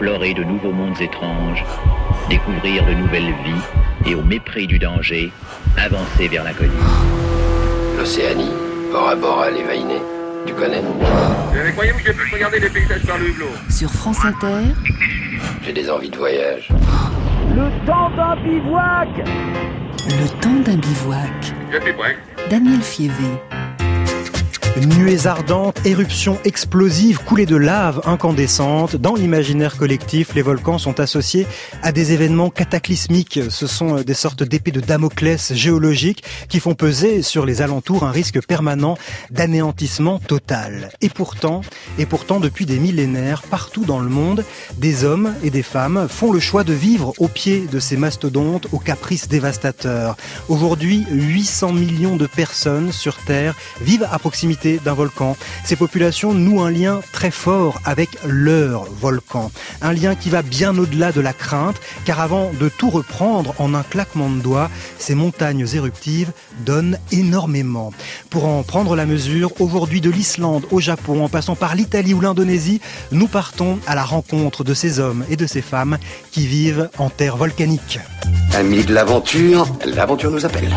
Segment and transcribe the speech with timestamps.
[0.00, 1.62] explorer de nouveaux mondes étranges,
[2.30, 5.30] découvrir de nouvelles vies et au mépris du danger,
[5.76, 6.70] avancer vers l'inconnu.
[7.98, 8.50] L'Océanie,
[8.90, 10.00] Bora Bora, les Vainés.
[10.46, 10.80] Tu connais?
[11.52, 13.50] Mais croyez-vous que je puisse regarder les paysages par le hublot?
[13.68, 14.72] Sur France Inter,
[15.62, 16.70] J'ai des envies de voyage.
[17.54, 19.08] Le temps d'un bivouac
[20.08, 21.54] le temps d'un bivouac.
[21.70, 22.16] Je suis prêt.
[22.48, 23.59] Daniel Fievé.
[24.76, 28.94] Nuées ardentes, éruptions explosives, coulées de lave incandescente.
[28.96, 31.46] Dans l'imaginaire collectif, les volcans sont associés
[31.82, 33.40] à des événements cataclysmiques.
[33.50, 38.12] Ce sont des sortes d'épées de Damoclès géologiques qui font peser sur les alentours un
[38.12, 38.96] risque permanent
[39.30, 40.90] d'anéantissement total.
[41.00, 41.62] Et pourtant,
[41.98, 44.44] et pourtant, depuis des millénaires, partout dans le monde,
[44.78, 48.68] des hommes et des femmes font le choix de vivre au pied de ces mastodontes
[48.72, 50.16] aux caprices dévastateurs.
[50.48, 55.36] Aujourd'hui, 800 millions de personnes sur Terre vivent à proximité d'un volcan.
[55.64, 59.50] Ces populations nouent un lien très fort avec leur volcan.
[59.80, 63.74] Un lien qui va bien au-delà de la crainte, car avant de tout reprendre en
[63.74, 66.32] un claquement de doigts, ces montagnes éruptives
[66.64, 67.92] donnent énormément.
[68.28, 72.20] Pour en prendre la mesure, aujourd'hui de l'Islande au Japon, en passant par l'Italie ou
[72.20, 72.80] l'Indonésie,
[73.12, 75.98] nous partons à la rencontre de ces hommes et de ces femmes
[76.30, 77.98] qui vivent en terre volcanique.
[78.54, 80.76] Amis de l'aventure, l'aventure nous appelle.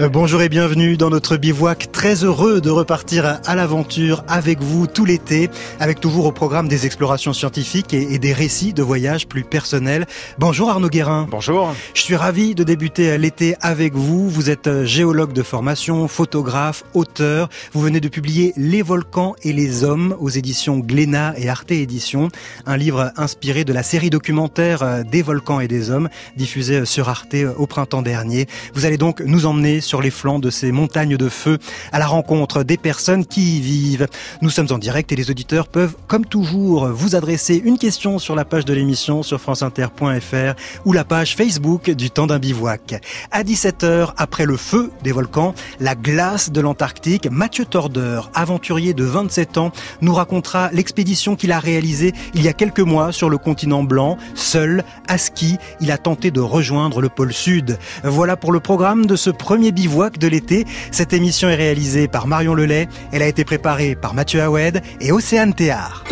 [0.00, 1.92] Euh, bonjour et bienvenue dans notre bivouac.
[1.92, 6.86] Très heureux de repartir à l'aventure avec vous tout l'été, avec toujours au programme des
[6.86, 10.06] explorations scientifiques et, des récits de voyages plus personnels.
[10.38, 11.28] Bonjour Arnaud Guérin.
[11.30, 11.74] Bonjour.
[11.92, 14.30] Je suis ravi de débuter l'été avec vous.
[14.30, 17.50] Vous êtes euh, géologue de formation, photographe, auteur.
[17.74, 22.28] Vous venez de publier Les volcans et les hommes aux éditions Glénat et Arte Éditions,
[22.64, 27.08] un livre inspiré de la série documentaire euh, Des volcans et des hommes diffusée sur
[27.08, 28.46] Arte au printemps dernier.
[28.74, 31.58] Vous allez donc nous emmener sur les flancs de ces montagnes de feu
[31.90, 34.06] à la rencontre des personnes qui y vivent.
[34.42, 38.34] Nous sommes en direct et les auditeurs peuvent, comme toujours, vous adresser une question sur
[38.34, 40.54] la page de l'émission sur franceinter.fr
[40.84, 43.00] ou la page Facebook du temps d'un bivouac.
[43.30, 49.04] À 17h, après le feu des volcans, la glace de l'Antarctique, Mathieu Tordeur, aventurier de
[49.04, 49.72] 27 ans,
[50.02, 54.09] nous racontera l'expédition qu'il a réalisée il y a quelques mois sur le continent blanc.
[54.34, 57.78] Seul, à ski, il a tenté de rejoindre le pôle sud.
[58.04, 60.66] Voilà pour le programme de ce premier bivouac de l'été.
[60.90, 62.88] Cette émission est réalisée par Marion Lelay.
[63.12, 66.04] Elle a été préparée par Mathieu Hawed et Océane Théard.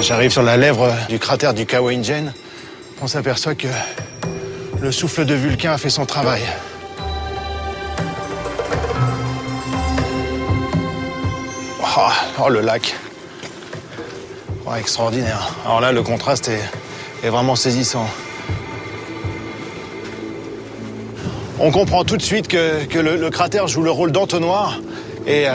[0.00, 2.32] J'arrive sur la lèvre du cratère du Kawaingen.
[3.00, 3.68] On s'aperçoit que
[4.80, 6.42] le souffle de Vulcain a fait son travail.
[11.80, 12.10] Oh,
[12.44, 12.94] oh, le lac.
[14.66, 15.54] Oh, extraordinaire.
[15.64, 16.62] Alors là, le contraste est,
[17.22, 18.06] est vraiment saisissant.
[21.60, 24.78] On comprend tout de suite que, le, cratère joue le rôle d'entonnoir
[25.26, 25.52] et euh,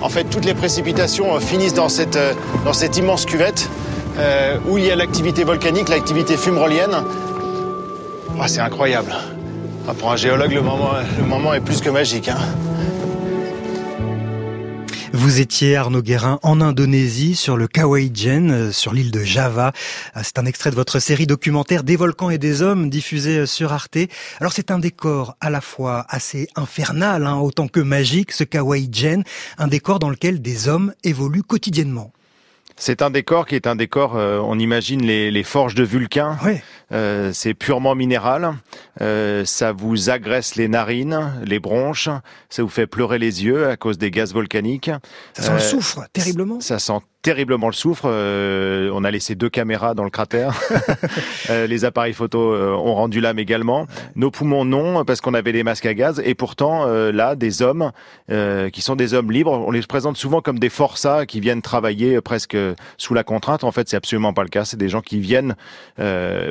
[0.00, 2.34] en fait toutes les précipitations euh, finissent dans cette, euh,
[2.64, 3.68] dans cette immense cuvette
[4.68, 7.04] où il y a l'activité volcanique, l'activité fumerolienne.
[8.38, 9.14] Oh, C'est incroyable.
[9.88, 12.28] Ah, pour un géologue, le moment, le moment est plus que magique.
[12.28, 12.36] Hein.
[15.12, 19.72] Vous étiez, Arnaud Guérin, en Indonésie, sur le Kawaïjen, sur l'île de Java.
[20.22, 23.98] C'est un extrait de votre série documentaire Des volcans et des hommes, diffusée sur Arte.
[24.40, 29.24] Alors c'est un décor à la fois assez infernal, hein, autant que magique, ce Kawaïjen,
[29.58, 32.12] un décor dans lequel des hommes évoluent quotidiennement.
[32.80, 36.38] C'est un décor qui est un décor, euh, on imagine les, les, forges de Vulcain.
[36.42, 36.60] Oui.
[36.92, 38.54] Euh, c'est purement minéral.
[39.02, 42.08] Euh, ça vous agresse les narines, les bronches.
[42.48, 44.90] Ça vous fait pleurer les yeux à cause des gaz volcaniques.
[45.34, 46.62] Ça sent le soufre, terriblement.
[46.62, 48.04] Ça sent terriblement le soufre.
[48.06, 50.58] Euh, on a laissé deux caméras dans le cratère.
[51.50, 53.86] euh, les appareils photo euh, ont rendu l'âme également.
[54.16, 56.22] Nos poumons non, parce qu'on avait les masques à gaz.
[56.24, 57.92] Et pourtant, euh, là, des hommes
[58.72, 62.20] qui sont des hommes libres, on les présente souvent comme des forçats qui viennent travailler
[62.20, 62.56] presque
[62.96, 63.64] sous la contrainte.
[63.64, 64.64] En fait, c'est absolument pas le cas.
[64.64, 65.56] C'est des gens qui viennent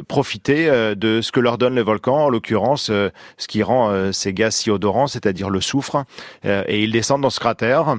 [0.08, 4.56] profiter de ce que leur donne le volcan, en l'occurrence, ce qui rend ces gaz
[4.56, 6.04] si odorants, c'est-à-dire le soufre.
[6.44, 7.96] et ils descendent dans ce cratère.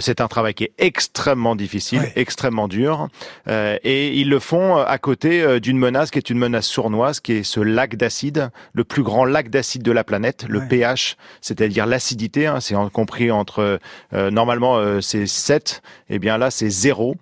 [0.00, 2.12] c'est un travail qui est extrêmement difficile difficile, ouais.
[2.16, 3.08] extrêmement dur.
[3.48, 7.20] Euh, et ils le font à côté euh, d'une menace qui est une menace sournoise,
[7.20, 10.68] qui est ce lac d'acide, le plus grand lac d'acide de la planète, le ouais.
[10.68, 12.46] pH, c'est-à-dire l'acidité.
[12.46, 13.78] Hein, c'est compris entre
[14.12, 17.14] euh, normalement euh, c'est 7, et bien là c'est 0.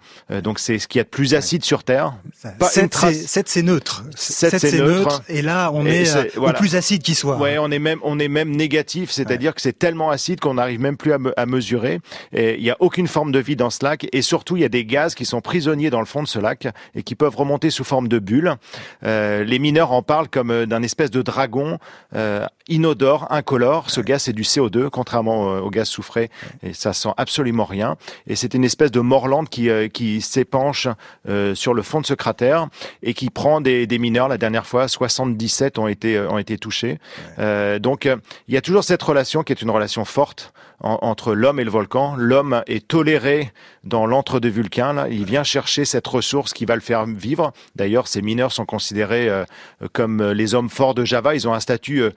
[0.43, 1.67] donc c'est ce qu'il y a de plus acide ouais.
[1.67, 2.15] sur Terre.
[2.61, 4.05] 7 c'est neutre.
[4.17, 4.87] 7 c'est neutre.
[4.87, 5.23] neutre.
[5.29, 6.57] Et là on et est, est voilà.
[6.57, 7.37] au plus acide qui soit.
[7.37, 10.81] Ouais, on est même on est même négatif, c'est-à-dire que c'est tellement acide qu'on n'arrive
[10.81, 12.01] même plus à, me, à mesurer.
[12.33, 14.61] Et il n'y a aucune forme de vie dans ce lac et sur surtout, il
[14.61, 17.17] y a des gaz qui sont prisonniers dans le fond de ce lac et qui
[17.17, 18.55] peuvent remonter sous forme de bulles.
[19.03, 21.79] Euh, les mineurs en parlent comme euh, d'un espèce de dragon
[22.15, 23.91] euh, inodore, incolore.
[23.91, 26.31] Ce gaz, c'est du CO2, contrairement au, au gaz soufré,
[26.63, 27.97] et ça sent absolument rien.
[28.27, 30.89] Et c'est une espèce de morlande qui, euh, qui s'épanche
[31.29, 32.69] euh, sur le fond de ce cratère
[33.03, 34.29] et qui prend des, des mineurs.
[34.29, 36.99] La dernière fois, 77 ont été, euh, ont été touchés.
[37.39, 38.17] Euh, donc, euh,
[38.49, 41.65] il y a toujours cette relation qui est une relation forte en- entre l'homme et
[41.65, 42.15] le volcan.
[42.17, 43.53] L'homme est toléré
[43.85, 44.93] dans l'entre-deux Vulcain.
[44.93, 45.09] Là.
[45.11, 47.53] Il vient chercher cette ressource qui va le faire vivre.
[47.75, 49.45] D'ailleurs, ces mineurs sont considérés euh,
[49.93, 51.35] comme euh, les hommes forts de Java.
[51.35, 52.11] Ils ont un statut euh,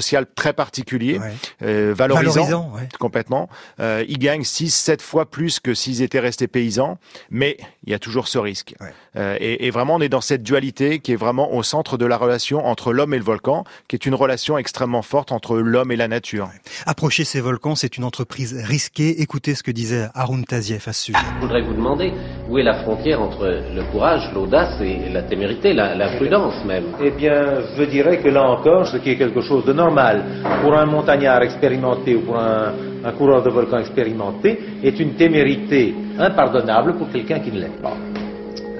[0.00, 1.32] social très particulier, Ouais.
[1.62, 2.88] euh, valorisant, Valorisant, ouais.
[2.98, 3.48] complètement.
[3.80, 6.98] Euh, ils gagnent 6 7 fois plus que s'ils étaient restés paysans,
[7.30, 7.56] mais
[7.86, 8.74] il y a toujours ce risque.
[8.80, 8.92] Ouais.
[9.16, 12.06] Euh, et, et vraiment, on est dans cette dualité qui est vraiment au centre de
[12.06, 15.92] la relation entre l'homme et le volcan, qui est une relation extrêmement forte entre l'homme
[15.92, 16.48] et la nature.
[16.86, 19.20] Approcher ces volcans, c'est une entreprise risquée.
[19.22, 21.18] Écoutez ce que disait Arun Taziev à ce sujet.
[21.36, 22.12] Je voudrais vous demander
[22.48, 26.84] où est la frontière entre le courage, l'audace et la témérité, la, la prudence même?
[27.02, 30.24] Eh bien, je dirais que là encore, ce qui est quelque chose de normal
[30.62, 32.72] pour un montagnard expérimenté ou pour un,
[33.04, 37.96] un coureur de volcan expérimenté est une témérité impardonnable pour quelqu'un qui ne l'est pas.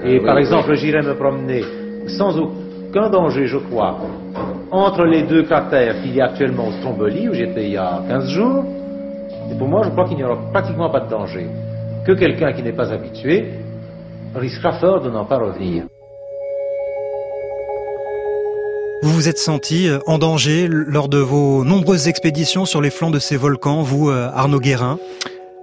[0.05, 0.41] Et oui, par oui.
[0.43, 1.63] exemple, j'irais me promener
[2.07, 3.97] sans aucun danger, je crois,
[4.71, 8.03] entre les deux cratères qu'il y a actuellement au Stromboli, où j'étais il y a
[8.07, 8.65] 15 jours.
[9.51, 11.47] Et pour moi, je crois qu'il n'y aura pratiquement pas de danger.
[12.07, 13.55] Que quelqu'un qui n'est pas habitué
[14.35, 15.85] risquera fort de n'en pas revenir.
[19.03, 23.11] Vous vous êtes senti euh, en danger lors de vos nombreuses expéditions sur les flancs
[23.11, 24.99] de ces volcans, vous, euh, Arnaud Guérin?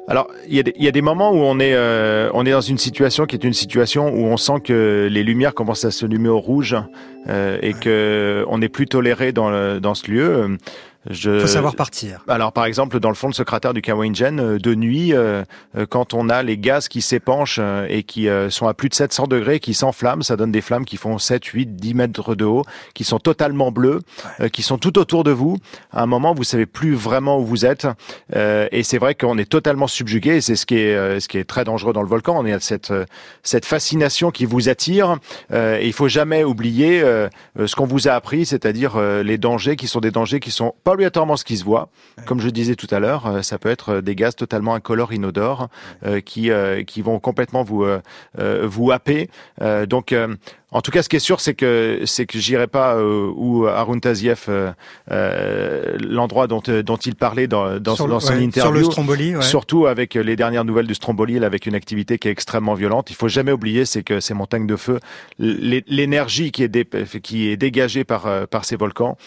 [0.07, 2.45] Alors, il y, a des- il y a des moments où on est, euh, on
[2.45, 5.85] est dans une situation qui est une situation où on sent que les lumières commencent
[5.85, 6.75] à s'allumer au rouge
[7.29, 10.57] euh, et que on n'est plus toléré dans, le- dans ce lieu.
[11.09, 11.31] Je...
[11.31, 12.23] Il faut savoir partir.
[12.27, 15.43] Alors, par exemple, dans le fond de ce cratère du Kawenjen, euh, de nuit, euh,
[15.75, 18.89] euh, quand on a les gaz qui s'épanchent euh, et qui euh, sont à plus
[18.89, 22.35] de 700 degrés, qui s'enflamment, ça donne des flammes qui font 7, 8, 10 mètres
[22.35, 22.63] de haut,
[22.93, 24.01] qui sont totalement bleues,
[24.39, 25.57] euh, qui sont tout autour de vous.
[25.91, 27.87] À un moment, vous savez plus vraiment où vous êtes.
[28.35, 30.39] Euh, et c'est vrai qu'on est totalement subjugué.
[30.41, 32.37] C'est ce qui est, euh, ce qui est très dangereux dans le volcan.
[32.37, 32.93] On est à cette,
[33.41, 35.17] cette fascination qui vous attire.
[35.51, 39.75] Euh, et il faut jamais oublier ce qu'on vous a appris, c'est-à-dire euh, les dangers
[39.75, 41.89] qui sont des dangers qui sont pas obligatoirement ce qui se voit.
[42.25, 45.13] Comme je disais tout à l'heure, euh, ça peut être euh, des gaz totalement incolores,
[45.13, 45.67] inodores,
[46.05, 48.01] euh, qui euh, qui vont complètement vous euh,
[48.39, 49.29] euh, vous happer.
[49.87, 50.13] Donc
[50.73, 53.99] en tout cas, ce qui est sûr, c'est que c'est que j'irai pas où Arun
[53.99, 54.47] Taziev,
[55.99, 58.61] l'endroit dont dont il parlait dans dans, Sur dans son ouais, interview.
[58.61, 59.41] sur le Stromboli, ouais.
[59.41, 63.09] Surtout avec les dernières nouvelles du Stromboli, avec une activité qui est extrêmement violente.
[63.09, 64.99] Il faut jamais oublier, c'est que ces montagnes de feu,
[65.39, 66.87] l'é- l'énergie qui est dé-
[67.21, 69.17] qui est dégagée par par ces volcans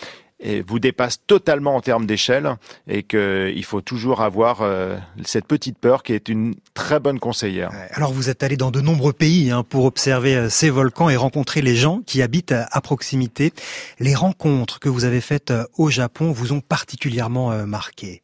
[0.66, 2.56] vous dépasse totalement en termes d'échelle
[2.88, 7.70] et qu'il faut toujours avoir euh, cette petite peur qui est une très bonne conseillère.
[7.92, 11.16] Alors vous êtes allé dans de nombreux pays hein, pour observer euh, ces volcans et
[11.16, 13.52] rencontrer les gens qui habitent à, à proximité.
[14.00, 18.23] Les rencontres que vous avez faites euh, au Japon vous ont particulièrement euh, marqué.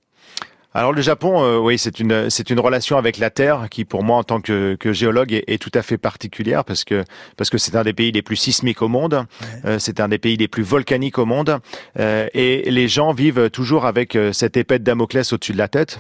[0.73, 4.05] Alors le Japon, euh, oui, c'est une c'est une relation avec la Terre qui, pour
[4.05, 7.03] moi, en tant que, que géologue, est, est tout à fait particulière parce que
[7.37, 9.27] parce que c'est un des pays les plus sismiques au monde,
[9.65, 11.59] euh, c'est un des pays les plus volcaniques au monde,
[11.99, 15.67] euh, et les gens vivent toujours avec euh, cette épée de Damoclès au-dessus de la
[15.67, 15.99] tête.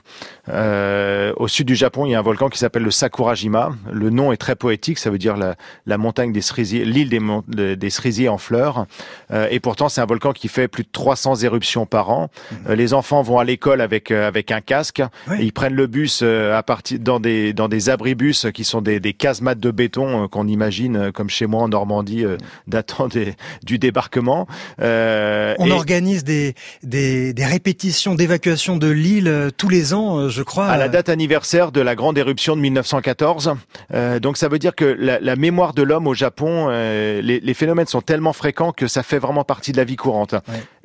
[0.49, 3.71] Euh, au sud du Japon, il y a un volcan qui s'appelle le Sakurajima.
[3.91, 5.57] Le nom est très poétique, ça veut dire la,
[5.87, 8.87] la montagne des cerisiers, l'île des, mon- des cerisiers en fleurs.
[9.33, 12.31] Euh, et pourtant, c'est un volcan qui fait plus de 300 éruptions par an.
[12.69, 15.03] Euh, les enfants vont à l'école avec avec un casque.
[15.29, 15.37] Oui.
[15.41, 18.81] Et ils prennent le bus euh, à partir dans des dans des abribus qui sont
[18.83, 22.37] des, des casemates de béton euh, qu'on imagine euh, comme chez moi en Normandie euh,
[22.67, 24.47] datant des, du débarquement.
[24.81, 30.43] Euh, On et- organise des, des, des répétitions d'évacuation de l'île tous les ans, je
[30.43, 30.67] crois.
[30.67, 33.55] à la date anniversaire de la grande éruption de 1914.
[33.95, 37.41] Euh, donc ça veut dire que la, la mémoire de l'homme au Japon, euh, les,
[37.41, 40.35] les phénomènes sont tellement fréquents que ça fait vraiment partie de la vie courante.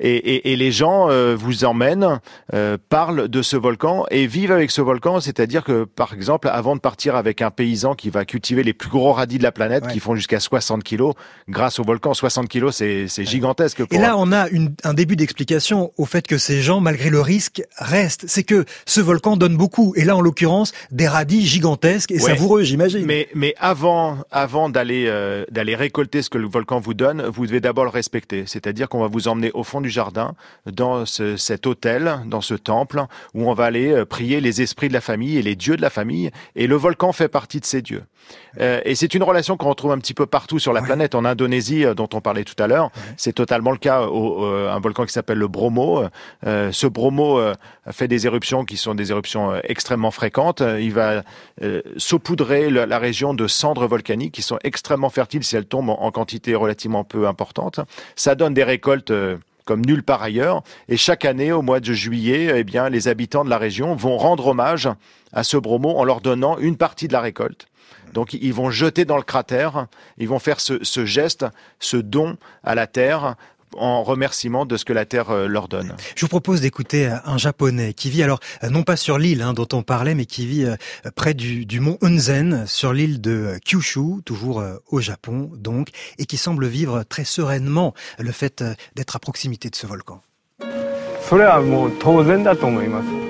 [0.00, 2.18] Et, et, et les gens vous emmènent,
[2.88, 5.18] parlent de ce volcan et vivent avec ce volcan.
[5.20, 8.88] C'est-à-dire que, par exemple, avant de partir avec un paysan qui va cultiver les plus
[8.90, 9.92] gros radis de la planète, Ouais.
[9.92, 11.14] qui font jusqu'à 60 kilos,
[11.48, 13.80] grâce au volcan, 60 kilos, c'est gigantesque.
[13.80, 17.10] Et pour là, on a une, un début d'explication au fait que ces gens, malgré
[17.10, 18.24] le risque, restent.
[18.28, 19.92] C'est que ce volcan donne beaucoup.
[19.96, 22.30] Et là, en l'occurrence, des radis gigantesques et Ouais.
[22.30, 23.04] savoureux, j'imagine.
[23.04, 27.46] Mais, mais avant, avant d'aller euh, d'aller récolter ce que le volcan vous donne, vous
[27.46, 28.44] devez d'abord le respecter.
[28.46, 30.34] C'est-à-dire qu'on va vous emmener au fond du jardin,
[30.70, 33.02] dans ce- cet hôtel, dans ce temple,
[33.34, 35.76] où on va va aller euh, prier les esprits de la famille et les dieux
[35.76, 36.30] de la famille.
[36.54, 38.04] Et le volcan fait partie de ces dieux.
[38.60, 41.14] Euh, et c'est une relation qu'on retrouve un petit peu partout sur la planète.
[41.14, 44.02] En Indonésie, euh, dont on parlait tout à l'heure, c'est totalement le cas.
[44.02, 46.04] Au, euh, un volcan qui s'appelle le Bromo.
[46.46, 47.40] Euh, ce Bromo
[47.90, 50.62] fait des éruptions qui sont des éruptions extrêmement fréquentes.
[50.78, 51.22] Il va
[51.96, 56.02] saupoudrer la, la région de cendres volcaniques qui sont extrêmement fertiles si elles tombent en,
[56.02, 57.80] en quantité relativement peu importante.
[58.16, 59.12] Ça donne des récoltes.
[59.66, 60.62] Comme nulle part ailleurs.
[60.88, 64.16] Et chaque année, au mois de juillet, eh bien, les habitants de la région vont
[64.16, 64.88] rendre hommage
[65.34, 67.66] à ce bromo en leur donnant une partie de la récolte.
[68.14, 71.44] Donc, ils vont jeter dans le cratère, ils vont faire ce, ce geste,
[71.80, 73.34] ce don à la terre
[73.78, 75.94] en remerciement de ce que la Terre euh, leur donne.
[76.14, 79.42] Je vous propose d'écouter euh, un japonais qui vit alors euh, non pas sur l'île
[79.42, 80.66] hein, dont on parlait, mais qui vit
[81.14, 86.36] près du, du mont Unzen sur l'île de Kyushu, toujours au Japon donc, et qui
[86.36, 88.64] semble vivre très sereinement le fait
[88.94, 90.20] d'être à proximité de ce volcan.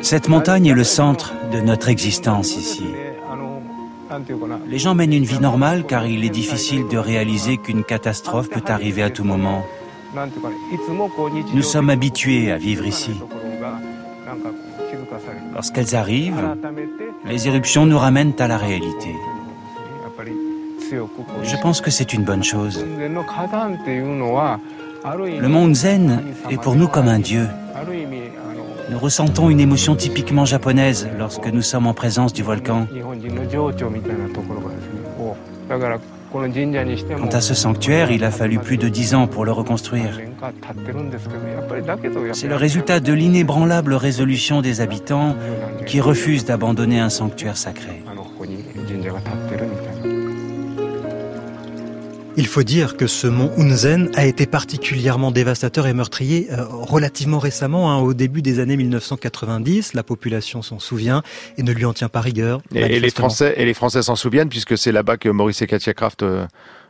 [0.03, 2.85] Cette montagne est le centre de notre existence ici.
[4.69, 8.63] Les gens mènent une vie normale car il est difficile de réaliser qu'une catastrophe peut
[8.69, 9.65] arriver à tout moment.
[11.55, 13.21] Nous sommes habitués à vivre ici.
[15.53, 16.57] Lorsqu'elles arrivent,
[17.27, 19.15] les éruptions nous ramènent à la réalité.
[21.43, 22.85] Je pense que c'est une bonne chose.
[25.05, 27.47] Le monde zen est pour nous comme un dieu.
[28.91, 32.87] Nous ressentons une émotion typiquement japonaise lorsque nous sommes en présence du volcan.
[36.33, 40.21] Quant à ce sanctuaire, il a fallu plus de dix ans pour le reconstruire.
[42.33, 45.37] C'est le résultat de l'inébranlable résolution des habitants
[45.87, 48.03] qui refusent d'abandonner un sanctuaire sacré.
[52.39, 57.39] Il faut dire que ce mont Unzen a été particulièrement dévastateur et meurtrier euh, relativement
[57.39, 59.95] récemment, hein, au début des années 1990.
[59.95, 61.23] La population s'en souvient
[61.57, 62.61] et ne lui en tient pas rigueur.
[62.75, 63.11] Et, les.
[63.11, 66.47] Français et les Français s'en souviennent puisque c'est là-bas que Maurice et Katia Kraft euh,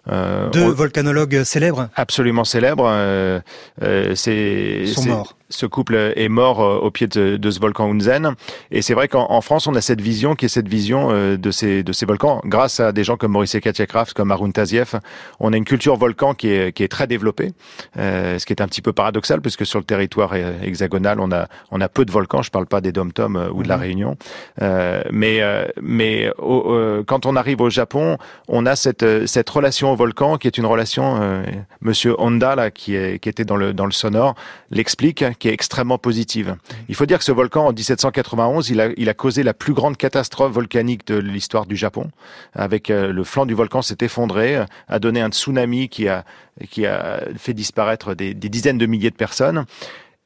[0.08, 2.86] euh, Deux volcanologues célèbres absolument célèbres.
[2.88, 3.40] euh,
[3.82, 5.36] euh, c'est sont morts.
[5.48, 8.34] Ce couple est mort euh, au pied de, de ce volcan Unzen.
[8.70, 11.36] Et c'est vrai qu'en en France, on a cette vision qui est cette vision euh,
[11.36, 12.40] de ces, de ces volcans.
[12.44, 14.94] Grâce à des gens comme Maurice et Katia Kraft, comme Arun Taziev,
[15.38, 17.52] on a une culture volcan qui est, qui est très développée.
[17.96, 21.46] Euh, ce qui est un petit peu paradoxal puisque sur le territoire hexagonal, on a,
[21.70, 22.42] on a peu de volcans.
[22.42, 23.82] Je parle pas des dom-tom ou de la Mhm.
[23.82, 24.16] Réunion.
[24.62, 25.40] Euh, mais
[25.80, 30.48] mais au- quand on arrive au Japon, on a cette, cette relation au volcan qui
[30.48, 31.42] est une relation, euh,
[31.80, 34.34] Monsieur Honda, là, qui, est, qui était dans le, dans le sonore,
[34.70, 36.56] l'explique, qui est extrêmement positive.
[36.88, 39.72] Il faut dire que ce volcan, en 1791, il a, il a causé la plus
[39.72, 42.10] grande catastrophe volcanique de l'histoire du Japon.
[42.54, 46.24] Avec euh, le flanc du volcan s'est effondré, euh, a donné un tsunami qui a,
[46.70, 49.64] qui a fait disparaître des, des dizaines de milliers de personnes.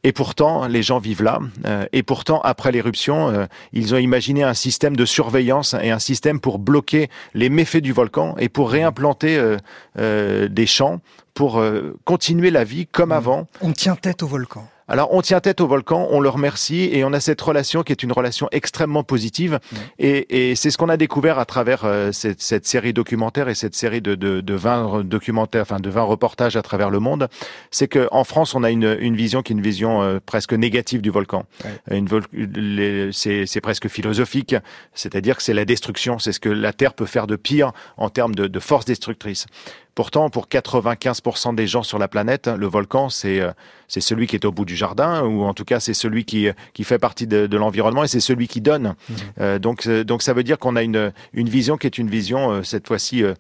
[0.03, 1.41] Et pourtant, les gens vivent là.
[1.67, 6.41] Euh, et pourtant, après l'éruption, ils ont imaginé un système de surveillance et un système
[6.41, 9.57] pour bloquer les méfaits du volcan et pour réimplanter
[9.99, 11.01] des champs
[11.35, 11.63] pour
[12.05, 13.47] continuer la vie comme avant.
[13.61, 14.67] On tient tête au volcan.
[14.91, 17.93] Alors, on tient tête au volcan, on le remercie et on a cette relation qui
[17.93, 19.61] est une relation extrêmement positive.
[20.01, 23.55] Et, et c'est ce qu'on a découvert à travers euh, cette, cette série documentaire et
[23.55, 27.29] cette série de, de, de 20 documentaires, enfin de 20 reportages à travers le monde.
[27.71, 30.53] C'est que en France, on a une, une vision qui est une vision euh, presque
[30.55, 31.45] négative du volcan.
[31.91, 34.57] Une vol- les- c'est c'est presque philosophique,
[34.95, 38.11] c'est-à-dire que c'est la destruction, c'est ce que la Terre peut faire de pire en
[38.11, 39.47] termes de, de force destructrice.
[39.95, 43.53] Pourtant, pour 95% des gens sur la planète, le volcan, c'est euh,
[43.91, 46.49] c'est celui qui est au bout du jardin, ou en tout cas, c'est celui qui,
[46.75, 48.95] qui fait partie de, de l'environnement et c'est celui qui donne.
[49.41, 52.09] Euh, donc, euh, donc, ça veut dire qu'on a une, une vision qui est une
[52.09, 53.35] vision, euh, cette fois-ci, euh,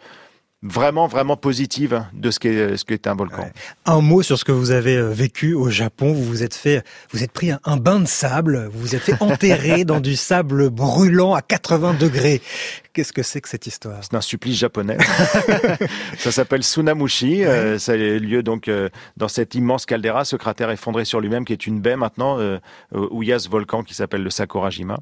[0.62, 3.49] vraiment, vraiment positive de ce qu'est ce qu'est un volcan.
[3.87, 6.12] Un mot sur ce que vous avez euh, vécu au Japon.
[6.12, 8.69] Vous vous êtes fait, vous êtes pris un, un bain de sable.
[8.73, 12.42] Vous vous êtes fait enterrer dans du sable brûlant à 80 degrés.
[12.93, 13.99] Qu'est-ce que c'est que cette histoire?
[14.03, 14.99] C'est un supplice japonais.
[16.19, 17.45] ça s'appelle Tsunamushi.
[17.45, 21.45] Euh, ça a lieu donc euh, dans cette immense caldeira, ce cratère effondré sur lui-même,
[21.45, 22.59] qui est une baie maintenant, euh,
[22.93, 24.99] où il y a ce volcan qui s'appelle le Sakurajima.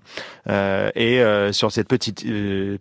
[0.96, 2.26] Et sur cette petite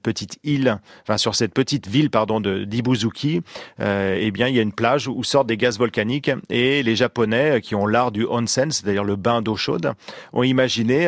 [0.03, 3.41] petite île, enfin sur cette petite ville, pardon, de d'Ibuzuki,
[3.79, 7.61] eh bien il y a une plage où sortent des gaz volcaniques et les Japonais
[7.61, 9.93] qui ont l'art du onsen, c'est-à-dire le bain d'eau chaude,
[10.33, 11.07] ont imaginé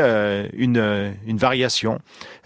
[0.53, 2.00] une une variation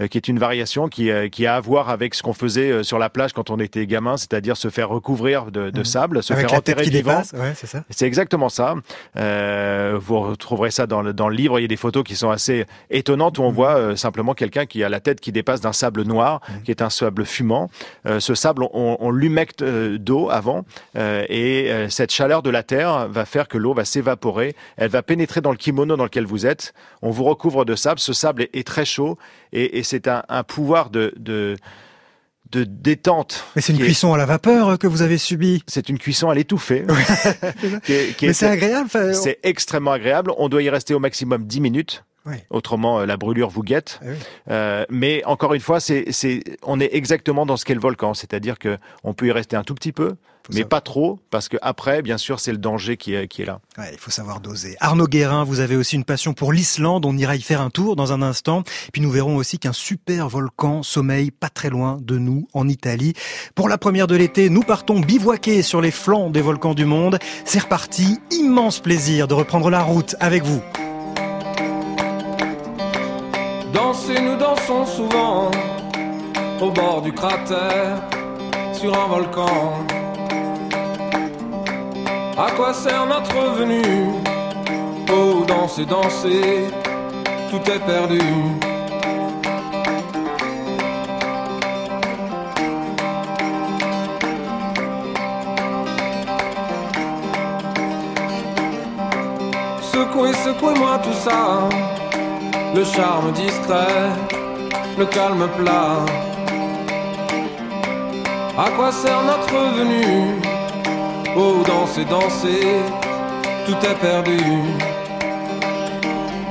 [0.09, 2.83] qui est une variation qui, qui qui a à voir avec ce qu'on faisait euh,
[2.83, 5.83] sur la plage quand on était gamin, c'est-à-dire se faire recouvrir de, de Mhm.
[5.85, 7.11] sable, se Avec faire enterrer qui vivant.
[7.11, 7.83] dépasse, ouais, c'est ça.
[7.89, 8.75] C'est exactement ça.
[9.17, 11.59] Euh, vous retrouverez ça dans le, dans le livre.
[11.59, 14.65] Il y a des photos qui sont assez étonnantes où on voit euh, simplement quelqu'un
[14.65, 17.69] qui a la tête qui dépasse d'un sable noir, qui est un sable fumant.
[18.05, 20.63] Euh, ce sable, on, on l'humecte d'eau avant
[20.95, 24.55] et cette chaleur de la terre va faire que l'eau va s'évaporer.
[24.77, 26.73] Elle va pénétrer dans le kimono dans lequel vous êtes.
[27.01, 27.99] On vous recouvre de sable.
[27.99, 29.17] Ce sable est, est très chaud
[29.51, 31.32] et, et c'est un, un pouvoir de, de
[32.51, 33.45] de détente.
[33.55, 35.63] Mais c'est une est- cuisson à la vapeur euh, que vous avez subie.
[35.67, 36.85] C'est une cuisson à l'étouffée.
[37.89, 38.85] Mais est- c'est agréable.
[38.85, 40.31] enfin, on- c'est extrêmement agréable.
[40.37, 42.03] On doit y rester au maximum 10 minutes.
[42.25, 42.35] Oui.
[42.51, 43.99] Autrement, euh, la brûlure vous guette.
[44.03, 44.13] Oui.
[44.49, 46.05] Euh, mais encore une fois, c'est,
[46.61, 49.63] on est exactement dans ce qu'est le volcan, c'est-à-dire que on peut y rester un
[49.63, 50.15] tout petit peu,
[50.49, 50.69] mais savoir.
[50.69, 53.59] pas trop, parce que après, bien sûr, c'est le danger qui est, qui est là.
[53.77, 54.75] Ouais, il faut savoir doser.
[54.79, 57.05] Arnaud Guérin, vous avez aussi une passion pour l'Islande.
[57.05, 58.63] On ira y faire un tour dans un instant.
[58.91, 63.13] Puis nous verrons aussi qu'un super volcan sommeille pas très loin de nous, en Italie.
[63.55, 67.19] Pour la première de l'été, nous partons bivouaquer sur les flancs des volcans du monde.
[67.45, 68.19] C'est reparti.
[68.31, 70.61] Immense plaisir de reprendre la route avec vous.
[73.73, 75.51] Danser, nous dansons souvent
[76.61, 78.01] au bord du cratère
[78.73, 79.85] sur un volcan.
[82.37, 83.81] À quoi sert notre venue
[85.11, 86.65] Oh, danser, danser,
[87.51, 88.19] tout est perdu.
[99.81, 101.69] Secouez, secouez-moi tout ça
[102.75, 104.09] le charme discret,
[104.97, 106.03] le calme plat.
[108.57, 110.42] À quoi sert notre venue
[111.35, 112.83] Oh, danser, danser,
[113.65, 114.37] tout est perdu.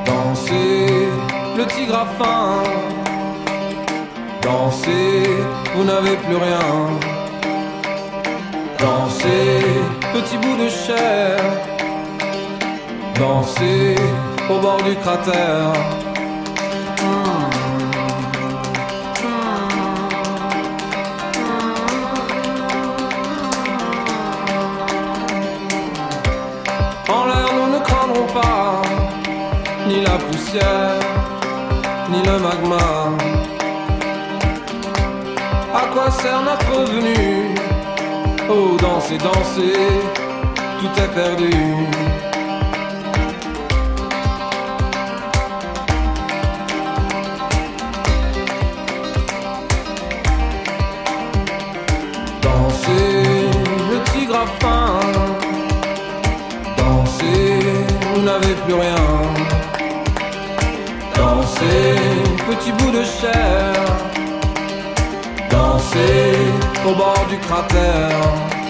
[0.05, 1.09] Dansez,
[1.57, 2.63] le tigre a faim.
[4.43, 5.23] Dansez,
[5.77, 6.99] vous n'avez plus rien.
[8.81, 9.63] Dansez,
[10.13, 11.39] petit bout de chair.
[13.21, 13.95] Dansez
[14.51, 16.02] au bord du cratère.
[32.39, 33.13] Magma.
[35.75, 37.55] À quoi sert notre venue
[38.51, 39.73] Oh, danser, danser,
[40.79, 41.53] tout est perdu.
[62.55, 63.73] Petit bout de chair.
[65.51, 66.37] Dansez
[66.87, 68.62] au bord du cratère.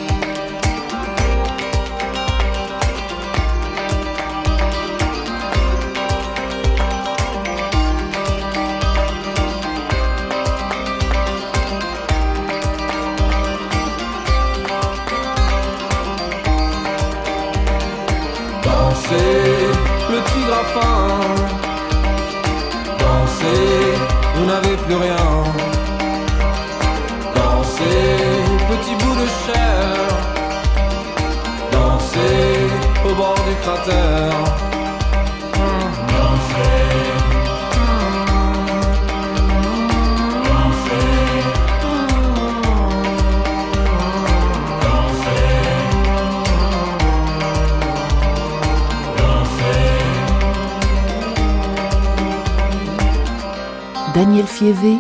[54.24, 54.98] Daniel Fievé,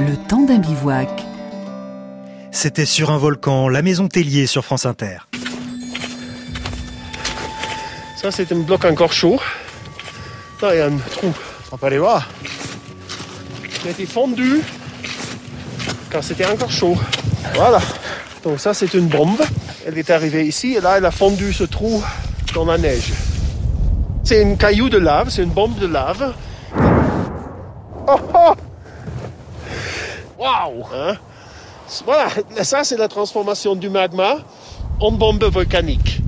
[0.00, 1.08] le temps d'un bivouac.
[2.50, 5.18] C'était sur un volcan, la maison Tellier sur France Inter.
[8.16, 9.38] Ça, c'est un bloc encore chaud.
[10.60, 11.32] Là, il y a un trou.
[11.70, 12.28] On peut aller voir.
[13.84, 14.60] Il a été fondu
[16.10, 16.96] quand c'était encore chaud.
[17.54, 17.78] Voilà.
[18.42, 19.40] Donc ça, c'est une bombe.
[19.86, 22.02] Elle est arrivée ici et là, elle a fondu ce trou
[22.54, 23.12] dans la neige.
[24.24, 26.34] C'est une caillou de lave, c'est une bombe de lave.
[28.06, 28.54] Oh oh
[30.44, 31.16] Waouh Hein?
[32.04, 32.28] Voilà,
[32.62, 34.36] ça c'est la transformation du magma
[35.00, 36.20] en bombe volcanique.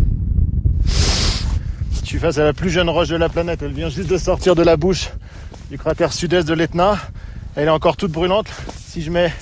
[2.02, 3.60] Je suis face à la plus jeune roche de la planète.
[3.62, 5.10] Elle vient juste de sortir de la bouche
[5.70, 6.96] du cratère sud-est de l'Etna.
[7.56, 8.46] Elle est encore toute brûlante.
[8.88, 9.32] Si je mets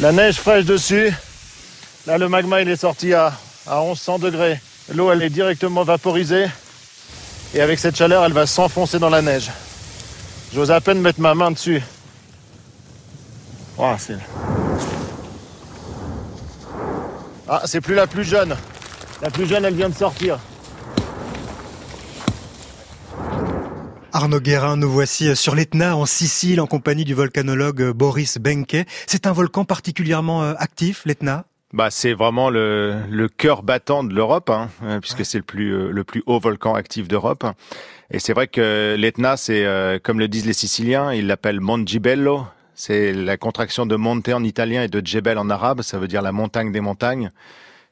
[0.00, 1.12] la neige fraîche dessus,
[2.06, 3.32] là le magma il est sorti à,
[3.66, 4.60] à 1100 degrés.
[4.94, 6.46] L'eau elle est directement vaporisée
[7.54, 9.50] et avec cette chaleur elle va s'enfoncer dans la neige.
[10.54, 11.82] J'ose à peine mettre ma main dessus.
[13.76, 14.18] Oh, c'est...
[17.48, 18.56] Ah, c'est plus la plus jeune.
[19.22, 20.38] La plus jeune, elle vient de sortir.
[24.12, 28.86] Arnaud Guérin, nous voici sur l'Etna en Sicile en compagnie du volcanologue Boris Benke.
[29.06, 31.44] C'est un volcan particulièrement euh, actif, l'Etna?
[31.72, 35.72] Bah, c'est vraiment le, le cœur battant de l'Europe, hein, euh, puisque c'est le plus
[35.72, 37.46] euh, le plus haut volcan actif d'Europe.
[38.10, 39.66] Et c'est vrai que l'Etna, c'est
[40.02, 42.46] comme le disent les Siciliens, ils l'appellent Mongibello.
[42.74, 45.82] C'est la contraction de monte en italien et de Djebel en arabe.
[45.82, 47.30] Ça veut dire la montagne des montagnes.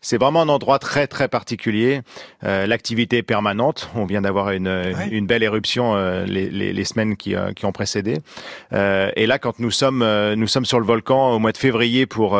[0.00, 2.02] C'est vraiment un endroit très très particulier.
[2.44, 3.90] Euh, L'activité est permanente.
[3.94, 7.66] On vient d'avoir une, une belle éruption euh, les, les, les, semaines qui, euh, qui
[7.66, 8.18] ont précédé.
[8.72, 11.56] Euh, et là, quand nous sommes euh, nous sommes sur le volcan au mois de
[11.56, 12.38] février pour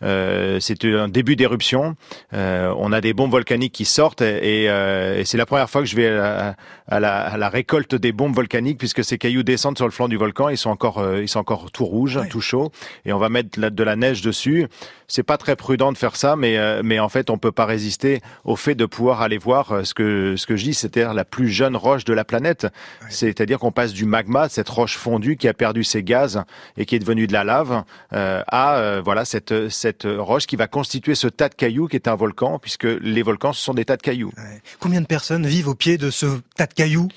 [0.00, 1.96] c'est un début d'éruption.
[2.32, 5.96] on a des bombes volcaniques qui sortent et, et c'est la première fois que je
[5.96, 6.56] vais à,
[6.88, 10.08] à, la, à, la, récolte des bombes volcaniques puisque ces cailloux descendent sur le flanc
[10.08, 10.48] du volcan.
[10.48, 12.70] Ils sont encore ils sont encore tout rouges, tout chauds
[13.04, 14.66] et on va mettre de la neige dessus.
[15.08, 18.20] C'est pas très prudent de faire ça, mais mais en fait, on peut pas résister
[18.44, 21.24] au fait de pouvoir aller voir euh, ce que ce que je dis, c'est-à-dire la
[21.24, 22.66] plus jeune roche de la planète.
[23.08, 26.42] C'est-à-dire qu'on passe du magma, cette roche fondue qui a perdu ses gaz
[26.76, 30.56] et qui est devenue de la lave, euh, à euh, voilà cette cette roche qui
[30.56, 33.74] va constituer ce tas de cailloux qui est un volcan, puisque les volcans ce sont
[33.74, 34.32] des tas de cailloux.
[34.80, 37.08] Combien de personnes vivent au pied de ce tas de cailloux?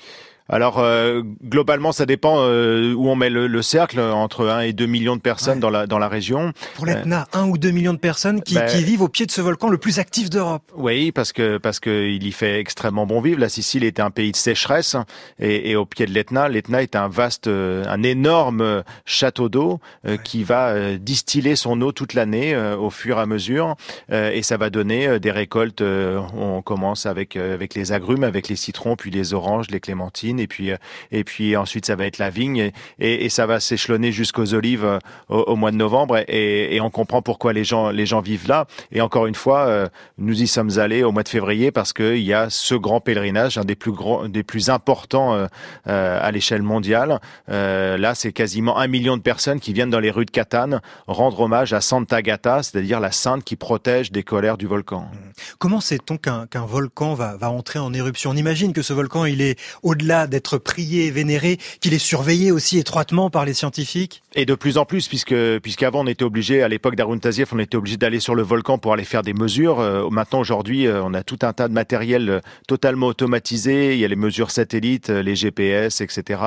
[0.48, 4.72] Alors euh, globalement, ça dépend euh, où on met le, le, cercle, entre 1 et
[4.72, 6.52] 2 millions de personnes dans la dans la région.
[6.74, 9.26] Pour l'Etna, euh, 1 ou 2 millions de personnes qui, ben, qui, vivent au pied
[9.26, 10.62] de ce volcan le plus actif d'Europe.
[10.74, 13.38] Oui, parce que parce que il y fait extrêmement bon vivre.
[13.40, 14.96] La Sicile était un pays de sécheresse
[15.38, 20.18] et, et au pied de l'Etna, l'Etna est un vaste, un énorme château d'eau ouais.
[20.22, 23.76] qui va distiller son eau toute l'année au fur et à mesure
[24.10, 25.82] et ça va donner des récoltes.
[25.82, 30.46] on commence avec avec les agrumes, avec les citrons, puis les oranges, les clémentines et
[30.46, 30.76] puis euh,
[31.12, 34.98] et puis ensuite ça va être la vigne et, ça va s'échelonner jusqu'aux olives euh,
[35.28, 38.66] au, mois de novembre et, on comprend pourquoi les gens les gens vivent là.
[38.92, 42.22] Et encore une fois euh, nous y sommes allés au mois de février parce qu'il
[42.22, 45.46] y a ce grand pèlerinage un des plus grands des plus importants
[45.84, 47.20] à l'échelle mondiale.
[47.48, 51.40] Là c'est quasiment un million de personnes qui viennent dans les rues de Catane rendre
[51.40, 55.10] hommage à Santa Gata c'est-à-dire la sainte qui protège des colères du volcan.
[55.58, 58.30] Comment sait-on qu'un qu'un volcan va, va entrer en éruption?
[58.30, 62.78] On imagine que ce volcan il est au-delà d'être prié, vénéré, qu'il est surveillé aussi
[62.78, 66.68] étroitement par les scientifiques Et de plus en plus, puisque puisqu'avant on était obligé, à
[66.68, 69.80] l'époque d'Arun Taziev, on était obligé d'aller sur le volcan pour aller faire des mesures.
[69.80, 73.94] Euh, maintenant, aujourd'hui, euh, on a tout un tas de matériel euh, totalement automatisé.
[73.94, 76.40] Il y a les mesures satellites, les GPS, etc.,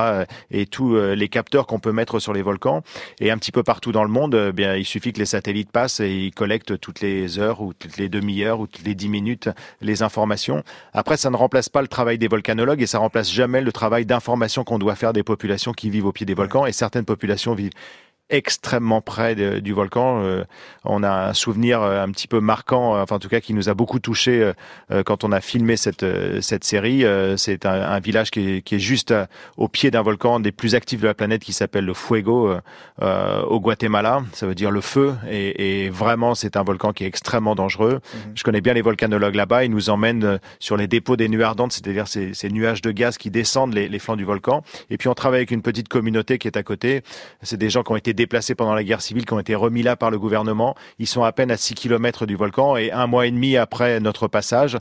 [0.50, 2.82] et tous les capteurs qu'on peut mettre sur les volcans.
[3.20, 6.00] Et un petit peu partout dans le monde, bien, il suffit que les satellites passent
[6.00, 9.48] et ils collectent toutes les heures ou toutes les demi-heures ou toutes les dix minutes
[9.80, 10.62] les informations.
[10.92, 14.06] Après, ça ne remplace pas le travail des volcanologues et ça remplace jamais le travail
[14.06, 17.54] d'information qu'on doit faire des populations qui vivent au pied des volcans et certaines populations
[17.54, 17.72] vivent
[18.32, 20.22] extrêmement près de, du volcan.
[20.22, 20.44] Euh,
[20.84, 23.54] on a un souvenir euh, un petit peu marquant, euh, enfin en tout cas qui
[23.54, 24.52] nous a beaucoup touché
[25.04, 26.06] quand on a filmé cette
[26.40, 27.04] cette série.
[27.36, 29.14] C'est un, un, village qui est, qui est juste
[29.58, 32.56] au pied d'un volcan des plus actifs de la planète qui s'appelle le Fuego
[33.00, 34.22] au Guatemala.
[34.32, 38.00] Ça veut dire le feu et, et vraiment c'est un volcan qui est extrêmement dangereux.
[38.02, 38.18] Mmh.
[38.34, 39.64] Je connais bien les volcanologues là-bas.
[39.64, 43.18] Ils nous emmènent sur les dépôts des nuées ardentes, c'est-à-dire ces, ces, nuages de gaz
[43.18, 44.62] qui descendent les, les flancs du volcan.
[44.90, 47.02] Et puis on travaille avec une petite communauté qui est à côté.
[47.42, 49.82] C'est des gens qui ont été déplacés pendant la guerre civile, qui ont été remis
[49.82, 50.76] là par le gouvernement.
[50.98, 53.98] Ils sont à peine à 6 km du volcan et un mois et demi après
[53.98, 54.78] notre passage,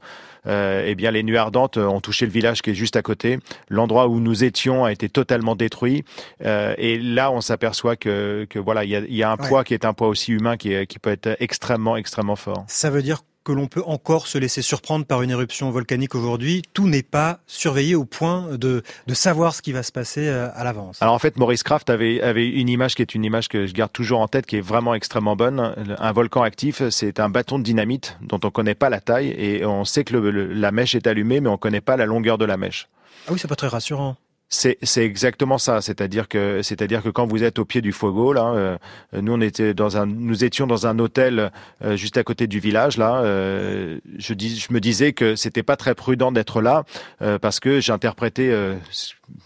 [0.48, 3.40] euh, eh bien les nuées ardentes ont touché le village qui est juste à côté.
[3.70, 6.04] L'endroit où nous étions a été totalement détruit.
[6.46, 9.64] Euh, et là, on s'aperçoit que, que voilà, il y a, y a, un poids
[9.64, 12.64] qui est un poids aussi humain qui, est, qui peut être extrêmement, extrêmement fort.
[12.68, 16.62] Ça veut dire que l'on peut encore se laisser surprendre par une éruption volcanique aujourd'hui.
[16.74, 20.50] Tout n'est pas surveillé au point de, de savoir ce qui va se passer euh,
[20.54, 21.02] à l'avance.
[21.02, 23.74] Alors en fait, Maurice Kraft avait, avait une image qui est une image que je
[23.74, 25.74] garde toujours en tête, qui est vraiment extrêmement bonne.
[25.98, 29.30] Un volcan actif, c'est un bâton de dynamite dont on ne connaît pas la taille
[29.30, 31.98] et on sait que le, le, la mèche est allumée, mais on ne connaît pas
[31.98, 32.88] la longueur de la mèche.
[33.28, 34.18] Ah oui, c'est pas très rassurant.
[34.54, 38.52] C'est exactement ça, c'est-à-dire que c'est-à-dire que quand vous êtes au pied du Fuego là,
[38.54, 38.78] euh,
[39.14, 41.54] nous on était dans un nous étions dans un hôtel
[41.86, 45.64] euh, juste à côté du village là, euh, je dis je me disais que c'était
[45.64, 46.84] pas très prudent d'être là
[47.22, 48.54] euh, parce que j'interprétais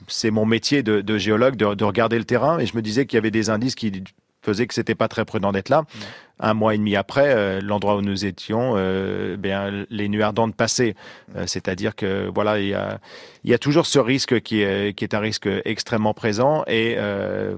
[0.08, 3.06] c'est mon métier de, de géologue de, de, regarder le terrain et je me disais
[3.06, 3.92] qu'il y avait des indices qui
[4.46, 5.82] faisait que c'était pas très prudent d'être là.
[5.82, 6.00] Mmh.
[6.40, 10.54] Un mois et demi après, euh, l'endroit où nous étions, euh, bien les nuées ardentes
[10.54, 10.96] passaient.
[11.38, 13.00] Euh, C'est-à-dire que voilà, il y a,
[13.46, 16.98] il y a toujours ce risque qui est, qui est un risque extrêmement présent et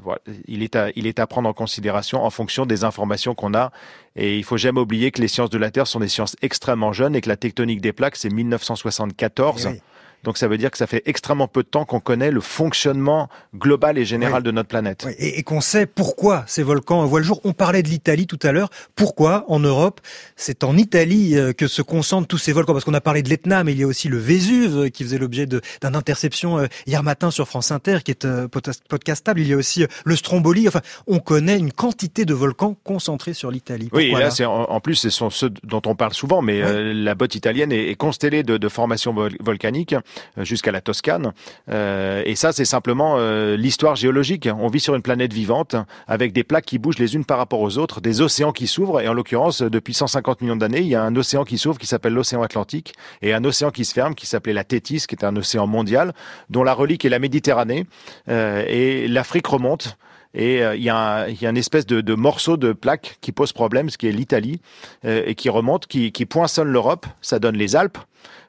[0.04, 3.56] voilà, il est à, il est à prendre en considération en fonction des informations qu'on
[3.56, 3.72] a.
[4.16, 6.94] Et il faut jamais oublier que les sciences de la Terre sont des sciences extrêmement
[6.94, 9.66] jeunes et que la tectonique des plaques c'est 1974.
[9.66, 9.82] Et oui
[10.24, 13.30] Donc ça veut dire que ça fait extrêmement peu de temps qu'on connaît le fonctionnement
[13.56, 15.04] global et général de notre planète.
[15.08, 17.40] Oui, et, et qu'on sait pourquoi ces volcans voient le jour.
[17.44, 18.70] On parlait de l'Italie tout à l'heure.
[18.96, 20.02] Pourquoi en Europe
[20.36, 22.74] C'est en Italie euh, que se concentrent tous ces volcans.
[22.74, 25.04] Parce qu'on a parlé de l'Etna, mais il y a aussi le Vésuve euh, qui
[25.04, 29.40] faisait l'objet d'une interception euh, hier matin sur France Inter, qui est podcast- podcastable.
[29.40, 30.68] Il y a aussi le Stromboli.
[30.68, 33.90] Enfin, on connaît une quantité de volcans concentrés sur l'Italie.
[33.94, 36.62] Oui, et là, c'est en, en plus, ce sont ceux dont on parle souvent, mais
[36.62, 39.96] euh, la botte italienne est, est constellée de, de formations vol- volcaniques
[40.38, 41.34] jusqu'à la Toscane.
[41.70, 44.48] Euh, et ça, c'est simplement euh, l'histoire géologique.
[44.60, 45.76] On vit sur une planète vivante
[46.08, 49.02] avec des plaques qui bougent les unes par rapport aux autres, des océans qui s'ouvrent.
[49.02, 51.78] Et en l'occurrence, euh, depuis 150 millions d'années, il y a un océan qui s'ouvre
[51.78, 55.16] qui s'appelle l'océan Atlantique et un océan qui se ferme qui s'appelait la Tétis, qui
[55.16, 56.14] est un océan mondial
[56.50, 57.86] dont la relique est la Méditerranée.
[58.30, 59.98] Euh, et l'Afrique remonte.
[60.34, 63.98] Et euh, il y, a un- espèce de, morceau de plaque qui pose problème, ce
[63.98, 64.62] qui est l'Italie,
[65.06, 67.06] euh, et qui remonte, qui, qui poinçonne l'Europe.
[67.22, 67.98] Ça donne les Alpes.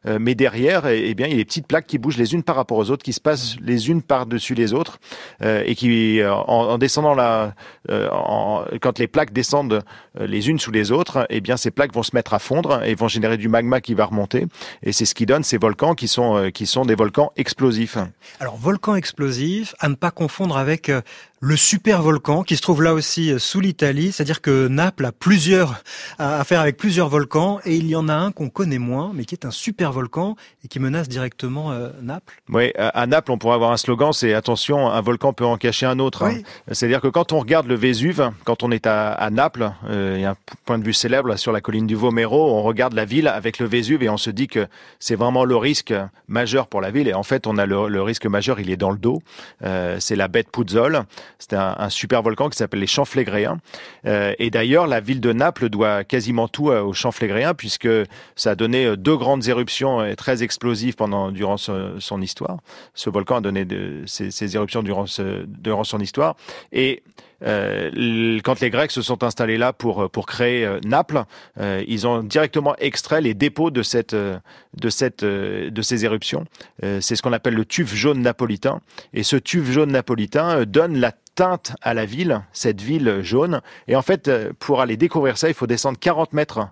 [0.06, 2.34] Euh, mais derrière, eh, eh bien, il y a des petites plaques qui bougent les
[2.34, 4.98] unes par rapport aux autres, qui se passent les unes par-dessus les autres,
[5.42, 7.54] euh, et qui, euh, en, en descendant là,
[7.90, 9.82] euh, en- quand les plaques descendent
[10.18, 12.94] les unes sous les autres, eh bien, ces plaques vont se mettre à fondre et
[12.94, 14.46] vont générer du magma qui va remonter.
[14.82, 17.98] Et c'est ce qui donne ces volcans qui sont, qui sont des volcans explosifs.
[18.40, 20.90] Alors, volcan explosif, à ne pas confondre avec
[21.40, 25.12] le super volcan qui se trouve là aussi euh, sous l'Italie, c'est-à-dire que Naples a
[25.12, 25.82] plusieurs
[26.18, 29.24] à faire avec plusieurs volcans et il y en a un qu'on connaît moins, mais
[29.24, 32.42] qui est un super volcan et qui menace directement euh, Naples.
[32.48, 35.86] Oui, à Naples, on pourrait avoir un slogan, c'est attention, un volcan peut en cacher
[35.86, 36.24] un autre.
[36.24, 36.40] hein.
[36.72, 40.22] C'est-à-dire que quand on regarde le Vésuve, quand on est à, à Naples, euh, il
[40.22, 42.94] y a un point de vue célèbre là, sur la colline du Vomero, on regarde
[42.94, 44.66] la ville avec le Vésuve et on se dit que
[44.98, 45.94] c'est vraiment le risque
[46.26, 47.08] majeur pour la ville.
[47.08, 49.22] Et en fait, on a le, le risque majeur, il est dans le dos.
[49.64, 51.04] Euh, c'est la baie de Puzzol.
[51.38, 53.58] C'est un, super volcan qui s'appelle les Champs Flégréens.
[54.06, 57.88] Euh, et d'ailleurs, la ville de Naples doit quasiment tout euh, aux Champs Flégréens puisque
[58.36, 62.58] ça a donné euh, deux grandes éruptions euh, très explosives pendant durant son histoire.
[62.94, 63.66] Ce volcan a donné
[64.06, 65.04] ces, éruptions durant,
[65.46, 66.36] durant son histoire.
[66.72, 67.02] Et
[67.44, 71.24] euh, quand les Grecs se sont installés là pour pour créer euh, Naples,
[71.60, 74.38] euh, ils ont directement extrait les dépôts de cette euh,
[74.74, 76.44] de cette euh, de ces éruptions.
[76.82, 78.80] C'est ce qu'on appelle le tuf jaune napolitain.
[79.12, 83.60] Et ce tuf jaune napolitain donne la teinte à la ville, cette ville jaune.
[83.86, 86.68] Et en fait, pour aller découvrir ça, il faut descendre 40 mètres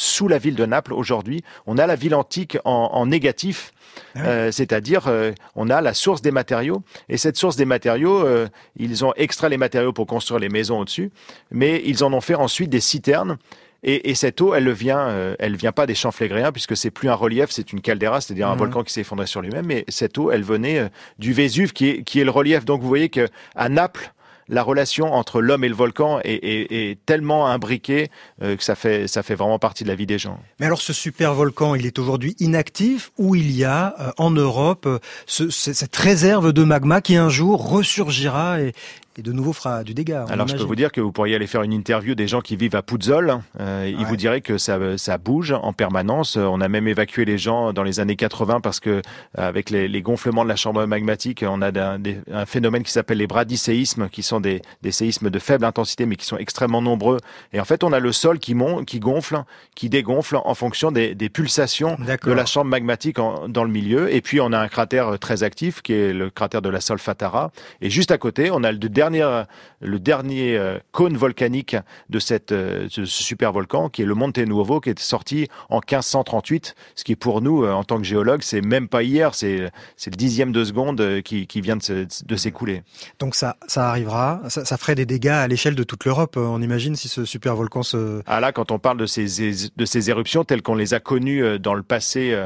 [0.00, 1.42] sous la ville de Naples aujourd'hui.
[1.66, 3.72] On a la ville antique en, en négatif,
[4.16, 6.82] euh, c'est-à-dire euh, on a la source des matériaux.
[7.08, 10.78] Et cette source des matériaux, euh, ils ont extrait les matériaux pour construire les maisons
[10.78, 11.10] au-dessus,
[11.50, 13.38] mais ils en ont fait ensuite des citernes.
[13.82, 16.90] Et, et cette eau, elle vient, euh, elle vient pas des champs flégréens puisque c'est
[16.92, 18.58] plus un relief, c'est une caldeira, c'est-à-dire un Mhm.
[18.58, 19.66] volcan qui s'est effondré sur lui-même.
[19.66, 22.64] Mais cette eau, elle venait euh, du Vésuve qui est, qui est le relief.
[22.64, 24.12] Donc vous voyez que à Naples,
[24.48, 28.10] la relation entre l'homme et le volcan est, tellement imbriquée
[28.42, 30.38] euh, que ça fait, ça fait vraiment partie de la vie des gens.
[30.60, 34.30] Mais alors ce super volcan, il est aujourd'hui inactif ou il y a euh, en
[34.30, 38.72] Europe euh, ce- ce- cette réserve de magma qui un jour ressurgira et,
[39.18, 40.24] et de nouveau fera du dégât.
[40.30, 42.56] Alors je peux vous dire que vous pourriez aller faire une interview des gens qui
[42.56, 43.38] vivent à Puzzol.
[43.60, 46.36] Euh, Ils vous diraient que ça, ça bouge en permanence.
[46.36, 49.00] Euh, On a même évacué les gens dans les années 80 parce que euh,
[49.36, 53.18] avec les, les gonflements de la chambre magmatique, on a des- un phénomène qui s'appelle
[53.18, 57.18] les bradicéismes, qui sont des, des séismes de faible intensité mais qui sont extrêmement nombreux.
[57.52, 59.42] Et en fait, on a le sol qui monte, qui gonfle,
[59.74, 61.96] qui dégonfle en fonction des, des pulsations
[62.30, 64.14] de la chambre magmatique en- dans le milieu.
[64.14, 67.50] Et puis on a un cratère très actif qui est le cratère de la Solfatara.
[67.80, 71.76] Et juste à côté, on a le dernier, le dernier euh, cône volcanique
[72.10, 75.76] de cette, euh, ce super volcan qui est le Monte Nuovo qui est sorti en
[75.76, 76.74] 1538.
[76.94, 79.70] Ce qui pour nous, euh, en tant que géologues, c'est même pas hier, c'est
[80.06, 82.82] le dixième de seconde qui, qui vient de de s'écouler.
[83.18, 86.60] Donc ça, ça arrivera, ça, ça ferait des dégâts à l'échelle de toute l'Europe, on
[86.62, 88.22] imagine, si ce super volcan se...
[88.26, 91.58] Ah là, quand on parle de ces, de ces éruptions telles qu'on les a connues
[91.58, 92.36] dans le passé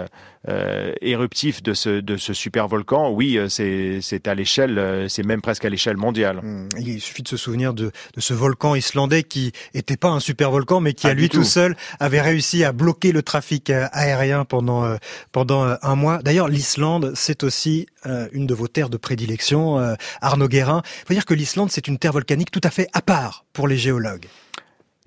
[1.00, 5.40] éruptif de ce, de ce super volcan, oui, euh, c'est à l'échelle, euh, c'est même
[5.40, 6.40] presque à l'échelle mondiale.
[6.78, 10.50] Il suffit de se souvenir de, de ce volcan islandais qui était pas un super
[10.50, 11.38] volcan, mais qui Ah, à lui tout.
[11.38, 11.44] tout.
[11.44, 14.96] seul avait réussi à bloquer le trafic euh, aérien pendant euh,
[15.30, 16.18] pendant euh, un mois.
[16.22, 20.82] D'ailleurs, l'Islande, c'est aussi euh, une de vos terres de prédilection, euh, Arnaud Guérin.
[20.84, 23.68] Il faut dire que l'Islande, c'est une terre volcanique tout à fait à part pour
[23.68, 24.26] les géologues.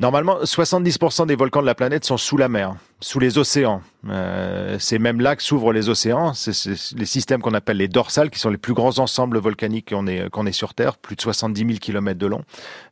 [0.01, 3.81] Normalement, 70% des volcans de la planète sont sous la mer, sous les océans.
[4.09, 6.33] Euh, c'est même là que s'ouvrent les océans.
[6.33, 6.51] C'est
[6.97, 10.29] les systèmes qu'on appelle les dorsales, qui sont les plus grands ensembles volcaniques qu'on ait,
[10.29, 12.43] qu'on ait sur Terre, plus de 70 000 kilomètres de long.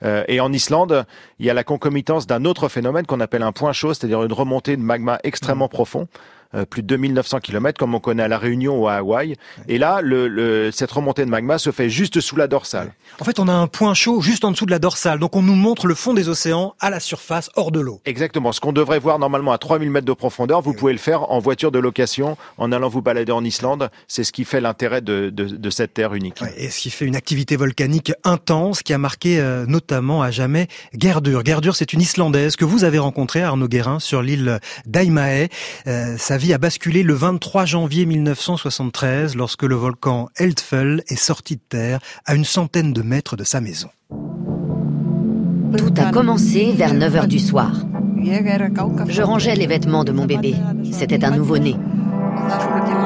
[0.04, 1.06] Euh, et en Islande,
[1.40, 4.32] il y a la concomitance d'un autre phénomène qu'on appelle un point chaud, c'est-à-dire une
[4.32, 6.08] remontée de magma extrêmement profond.
[6.56, 9.36] Euh, plus de 2900 km comme on connaît à La Réunion ou à Hawaï.
[9.68, 12.94] Et là, le, le, cette remontée de magma se fait juste sous la dorsale.
[13.20, 15.20] En fait, on a un point chaud juste en dessous de la dorsale.
[15.20, 18.02] Donc on nous montre le fond des océans à la surface, hors de l'eau.
[18.06, 18.52] Exactement.
[18.52, 21.40] Ce qu'on devrait voir normalement à 3000 mètres de profondeur, vous pouvez le faire en
[21.40, 23.90] voiture de location, en allant vous balader en Islande.
[24.08, 26.42] C'est ce qui fait l'intérêt de, de, de, cette terre unique.
[26.42, 30.32] Ouais, et ce qui fait une activité volcanique intense qui a marqué euh, notamment à
[30.32, 31.44] jamais Gerdur.
[31.46, 35.48] Gerdur, c'est une Islandaise que vous avez rencontrée, Arnaud Guérin, sur l'île d'Aimae.
[35.88, 41.56] Euh, sa vie a basculé le 23 janvier 1973 lorsque le volcan Eldfell est sorti
[41.56, 43.88] de terre à une centaine de mètres de sa maison.
[45.78, 47.86] Tout a commencé vers 9 heures du soir.
[49.08, 50.54] Je rangeais les vêtements de mon bébé.
[50.92, 51.78] C'était un nouveau-né.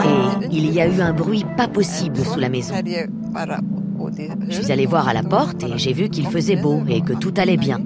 [0.04, 2.74] Et il y a eu un bruit pas possible sous la maison.
[4.50, 7.14] Je suis allée voir à la porte et j'ai vu qu'il faisait beau et que
[7.14, 7.82] tout allait bien.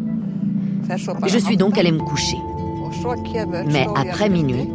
[1.28, 2.38] Je suis donc allée me coucher.
[3.68, 4.70] Mais après minuit,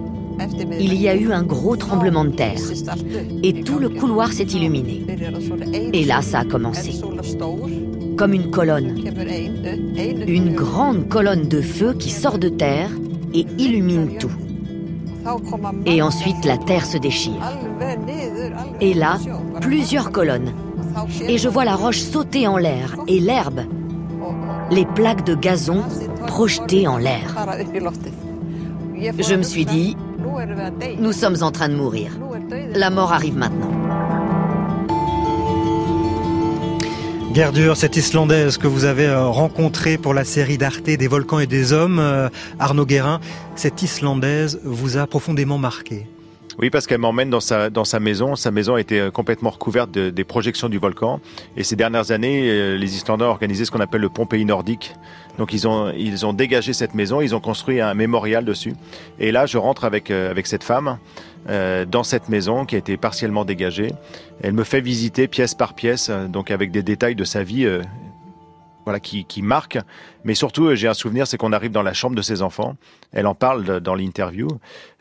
[0.78, 2.60] il y a eu un gros tremblement de terre
[3.42, 5.04] et tout le couloir s'est illuminé.
[5.92, 7.00] Et là, ça a commencé.
[8.16, 8.98] Comme une colonne.
[10.26, 12.90] Une grande colonne de feu qui sort de terre
[13.34, 14.30] et illumine tout.
[15.86, 17.40] Et ensuite, la terre se déchire.
[18.80, 19.18] Et là,
[19.60, 20.52] plusieurs colonnes.
[21.28, 23.62] Et je vois la roche sauter en l'air et l'herbe,
[24.70, 25.82] les plaques de gazon
[26.26, 27.34] projetées en l'air.
[29.18, 29.96] Je me suis dit,
[30.98, 32.12] nous sommes en train de mourir.
[32.74, 33.70] La mort arrive maintenant.
[37.36, 41.46] Gerdur, cette Islandaise que vous avez euh, rencontrée pour la série d'Arte des volcans et
[41.46, 43.20] des hommes, euh, Arnaud Guérin,
[43.56, 46.06] cette Islandaise vous a profondément marqué.
[46.58, 48.34] Oui, parce qu'elle m'emmène dans sa, dans sa maison.
[48.34, 51.20] Sa maison a été euh, complètement recouverte de, des projections du volcan.
[51.56, 54.94] Et ces dernières années, euh, les Islandais ont organisé ce qu'on appelle le Pompéi nordique.
[55.38, 58.74] Donc ils ont, ils ont dégagé cette maison, ils ont construit un mémorial dessus.
[59.18, 60.98] Et là, je rentre avec, euh, avec cette femme
[61.48, 63.92] euh, dans cette maison qui a été partiellement dégagée.
[64.42, 67.66] Elle me fait visiter pièce par pièce, donc avec des détails de sa vie
[68.86, 69.78] voilà, qui, qui marque.
[70.24, 72.76] Mais surtout, j'ai un souvenir, c'est qu'on arrive dans la chambre de ses enfants.
[73.12, 74.48] Elle en parle dans l'interview.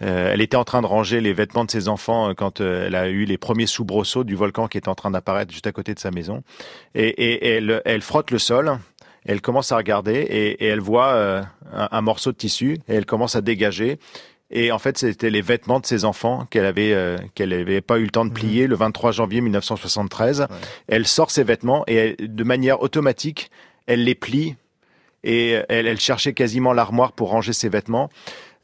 [0.01, 2.87] Euh, elle était en train de ranger les vêtements de ses enfants euh, quand euh,
[2.87, 5.71] elle a eu les premiers soubresauts du volcan qui était en train d'apparaître juste à
[5.71, 6.41] côté de sa maison.
[6.95, 8.79] Et, elle, elle, frotte le sol.
[9.23, 12.95] Elle commence à regarder et, et elle voit euh, un, un, morceau de tissu et
[12.95, 13.99] elle commence à dégager.
[14.51, 17.97] Et en fait, c'était les vêtements de ses enfants qu'elle avait euh, qu'elle avait pas
[17.97, 18.69] eu le temps de plier mmh.
[18.69, 20.41] le 23 janvier 1973.
[20.41, 20.47] Ouais.
[20.87, 23.49] Elle sort ses vêtements et elle, de manière automatique,
[23.87, 24.55] elle les plie
[25.23, 28.09] et elle, elle cherchait quasiment l'armoire pour ranger ses vêtements.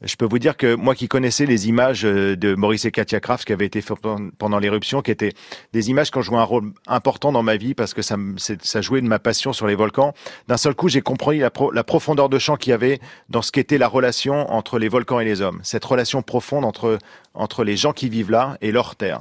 [0.02, 3.20] Je peux vous dire que moi qui connaissais les images euh, de Maurice et Katia
[3.20, 3.98] Kraft qui avaient été faites
[4.36, 5.32] pendant l'éruption, qui étaient
[5.72, 8.80] des images qui ont joué un rôle important dans ma vie parce que ça, ça
[8.80, 10.12] jouait de ma passion sur les volcans.
[10.48, 13.52] D'un seul coup, j'ai compris la, la, profondeur de champ qu'il y avait dans ce
[13.52, 15.60] qu'était la relation entre les volcans et les hommes.
[15.62, 16.98] Cette relation profonde entre,
[17.34, 19.20] entre les gens qui vivent là et leur terre.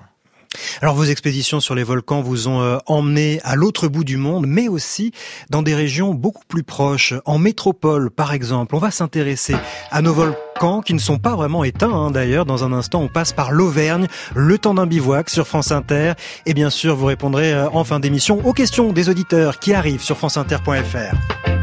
[0.81, 4.45] Alors vos expéditions sur les volcans vous ont euh, emmené à l'autre bout du monde,
[4.47, 5.11] mais aussi
[5.49, 8.75] dans des régions beaucoup plus proches, en métropole par exemple.
[8.75, 9.55] On va s'intéresser
[9.91, 12.45] à nos volcans qui ne sont pas vraiment éteints hein, d'ailleurs.
[12.45, 16.13] Dans un instant, on passe par l'Auvergne, le temps d'un bivouac sur France Inter.
[16.45, 20.03] Et bien sûr, vous répondrez euh, en fin d'émission aux questions des auditeurs qui arrivent
[20.03, 21.60] sur franceinter.fr.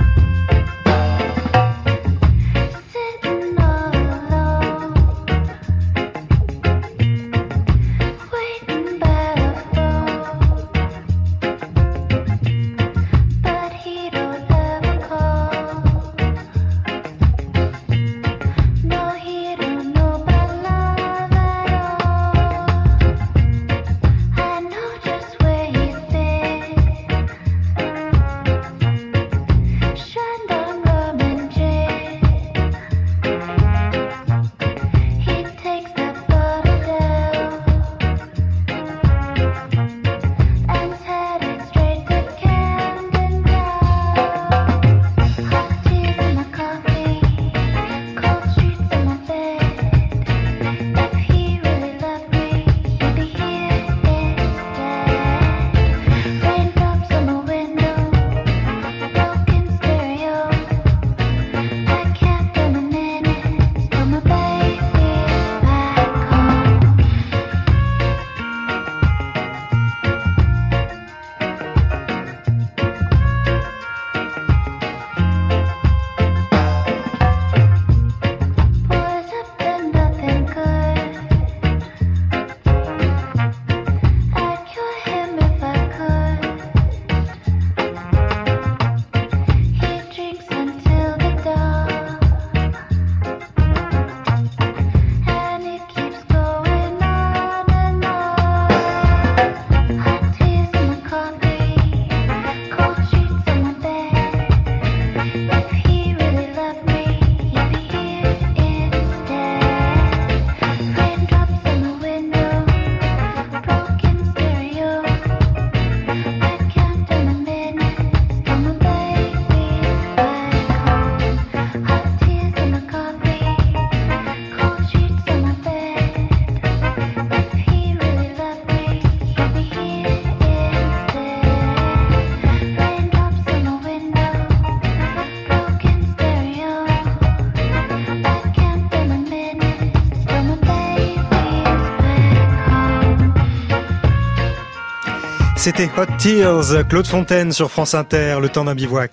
[145.58, 149.10] C'était Hot Tears, Claude Fontaine sur France Inter, le temps d'un bivouac.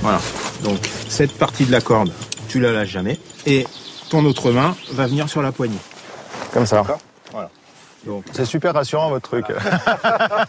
[0.00, 0.20] Voilà.
[0.62, 0.78] Donc,
[1.08, 2.10] cette partie de la corde,
[2.48, 3.18] tu la lâches jamais.
[3.46, 3.66] Et
[4.08, 5.78] ton autre main va venir sur la poignée.
[6.52, 6.82] Comme ça.
[7.32, 7.50] Voilà.
[8.32, 9.46] C'est super rassurant votre truc.
[9.50, 10.46] Voilà.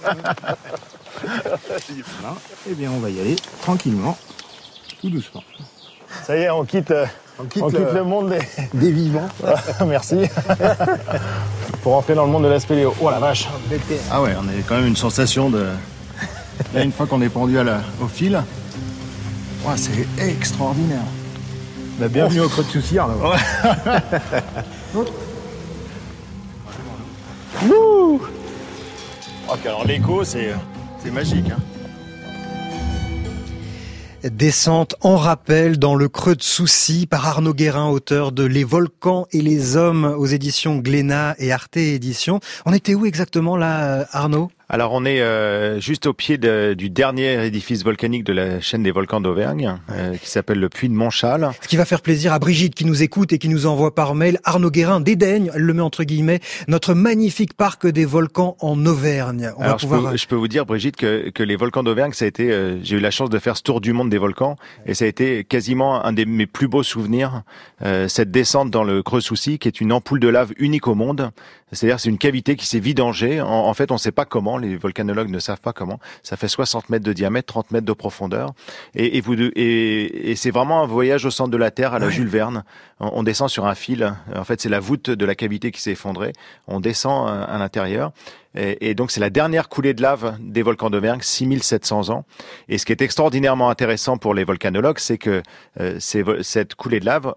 [2.69, 4.17] Eh bien, on va y aller tranquillement,
[5.01, 5.43] tout doucement.
[6.25, 7.05] Ça y est, on quitte, euh,
[7.39, 8.03] on quitte, le- le...
[8.03, 8.39] monde des,
[8.73, 9.27] Des vivants.
[9.85, 10.21] Merci.
[11.83, 12.93] Pour rentrer dans le monde de la spéléo.
[13.01, 13.47] Oh la vache.
[14.11, 15.65] Ah ouais, on a quand même une sensation de.
[16.73, 18.41] Là, une fois qu'on est pendu à la- au fil,
[19.77, 20.99] c'est extraordinaire.
[21.99, 23.15] Bah, bienvenue au creux de Soussire, là.
[27.65, 28.21] Wouh
[29.51, 30.53] Oh, puis alors l'écho, c'est
[31.03, 31.45] c'est magique.
[31.51, 31.57] Hein.
[34.23, 39.27] Descente en rappel dans le creux de Soucy par Arnaud Guérin, auteur de Les volcans
[39.31, 42.41] et les hommes aux éditions Glénat et Arte Éditions.
[42.65, 44.51] On était où exactement là, Arnaud?
[44.71, 48.83] Alors on est euh, juste au pied de- du dernier édifice volcanique de la chaîne
[48.83, 51.49] des volcans d'Auvergne, euh, qui s'appelle le Puy de Montchal.
[51.59, 54.13] Ce qui va faire plaisir à Brigitte qui nous écoute et qui nous envoie par
[54.13, 54.39] mail.
[54.43, 59.49] Arnaud Guérin dédaigne, elle le met entre guillemets, notre magnifique parc des volcans en Auvergne.
[59.57, 60.11] On Alors, va je, pouvoir...
[60.11, 62.77] peux, je peux vous dire, Brigitte, que, que les volcans d'Auvergne, ça a été, euh,
[62.83, 64.55] j'ai eu la chance de faire ce tour du monde des volcans,
[64.85, 67.41] et ça a été quasiment un des mes plus beaux souvenirs,
[67.81, 70.93] euh, cette descente dans le Creux Soucy, qui est une ampoule de lave unique au
[70.93, 71.31] monde.
[71.71, 73.41] C'est-à-dire, c'est une cavité qui s'est vidangée.
[73.41, 75.99] En, en fait, on ne sait pas comment, les volcanologues ne savent pas comment.
[76.23, 78.53] Ça fait 60 mètres de diamètre, 30 mètres de profondeur,
[78.95, 81.99] et, et, vous, et, et c'est vraiment un voyage au centre de la Terre à
[81.99, 82.63] la Jules Verne.
[82.99, 84.13] On, on descend sur un fil.
[84.35, 86.33] En fait, c'est la voûte de la cavité qui s'est effondrée.
[86.67, 88.11] On descend euh, à l'intérieur.
[88.55, 92.25] Et, donc c'est la dernière coulée de lave des volcans d'Auvergne, 6700 ans.
[92.67, 95.43] Et ce qui est extraordinairement intéressant pour les volcanologues, c'est que
[95.79, 97.35] euh, cette coulée de lave,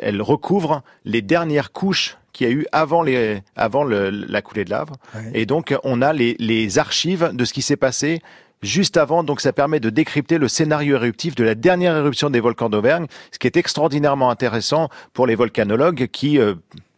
[0.00, 4.64] elle recouvre les dernières couches qu'il y a eu avant, les, avant le- la coulée
[4.64, 4.90] de lave.
[5.34, 8.20] Et donc on a les, les archives de ce qui s'est passé
[8.62, 12.40] juste avant, donc ça permet de décrypter le scénario éruptif de la dernière éruption des
[12.40, 16.54] volcans d'Auvergne, ce qui est extraordinairement intéressant pour les volcanologues qui euh,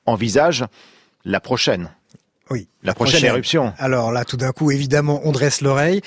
[0.06, 0.64] envisagent
[1.24, 1.90] la prochaine.
[2.50, 3.72] Oui, La prochaine éruption.
[3.78, 6.00] Alors là, tout d'un coup, évidemment, on dresse l'oreille.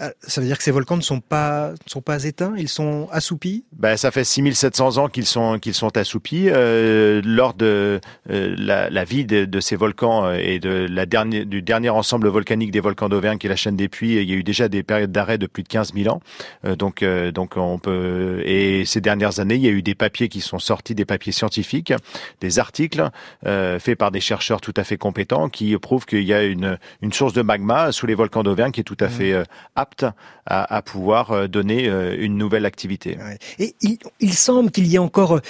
[0.00, 2.68] Euh, Ça veut dire que ces volcans ne sont pas, ne sont pas éteints, ils
[2.68, 3.64] sont assoupis?
[3.72, 6.48] Ben, ça fait 6700 ans qu'ils sont qu'ils sont assoupis.
[6.48, 8.00] Euh, lors de
[8.30, 11.90] euh, la, la vie de, de ces volcans euh, et de la dernière du dernier
[11.90, 14.42] ensemble volcanique des volcans d'Auvergne, qui est la chaîne des Puys, il y a eu
[14.42, 16.20] déjà des périodes d'arrêt de plus de 15 000 ans.
[16.64, 19.94] Euh, donc euh, donc on peut et ces dernières années, il y a eu des
[19.94, 21.92] papiers qui sont sortis, des papiers scientifiques,
[22.40, 23.08] des articles
[23.46, 26.78] euh, faits par des chercheurs tout à fait compétents qui prouvent qu'il y a une
[27.02, 29.44] une source de magma sous les volcans d'Auvergne qui est tout à fait euh,
[29.74, 30.04] apte
[30.46, 33.18] à, à pouvoir euh, donner euh, une nouvelle activité.
[33.58, 35.40] Et il, il semble qu'il y ait encore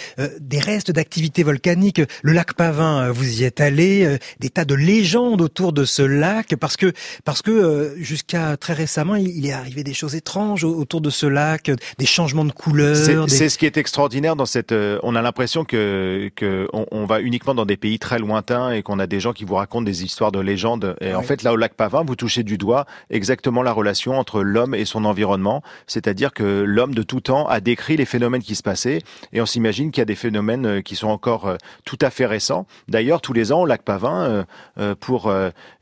[0.41, 2.01] des restes d'activité volcanique.
[2.23, 6.55] Le lac Pavin, vous y êtes allé, des tas de légendes autour de ce lac,
[6.57, 6.93] parce que
[7.25, 11.11] parce que jusqu'à très récemment, il, il est arrivé des choses étranges au- autour de
[11.11, 12.97] ce lac, des changements de couleurs.
[12.97, 13.15] C'est
[13.45, 14.73] des- ce qui est extraordinaire dans cette.
[15.03, 18.83] on a l'impression que que on, on va uniquement dans des pays très lointains et
[18.83, 20.56] qu'on a des gens qui vous racontent des histoires de légendes.
[21.01, 24.43] Et en fait, là au lac Pavin, vous touchez du doigt exactement la relation entre
[24.43, 25.63] l'homme et son environnement.
[25.87, 29.01] C'est-à-dire que l'homme de tout temps a décrit les phénomènes qui se passaient
[29.33, 32.11] et on s'imagine qu'il y a des phénomènes euh, qui sont encore euh, tout à
[32.11, 32.67] fait récents.
[32.89, 34.45] D'ailleurs, tous les ans au lac Pavin,
[34.79, 35.33] euh, pour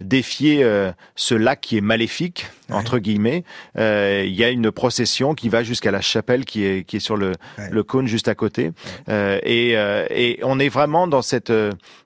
[0.01, 0.65] défier
[1.15, 3.45] ce lac qui est maléfique entre guillemets,
[3.77, 7.17] il y a une procession qui va jusqu'à la chapelle qui est qui est sur
[7.17, 7.33] le
[7.71, 8.73] le cône juste à côté.
[9.09, 11.53] Et, et on est vraiment dans cette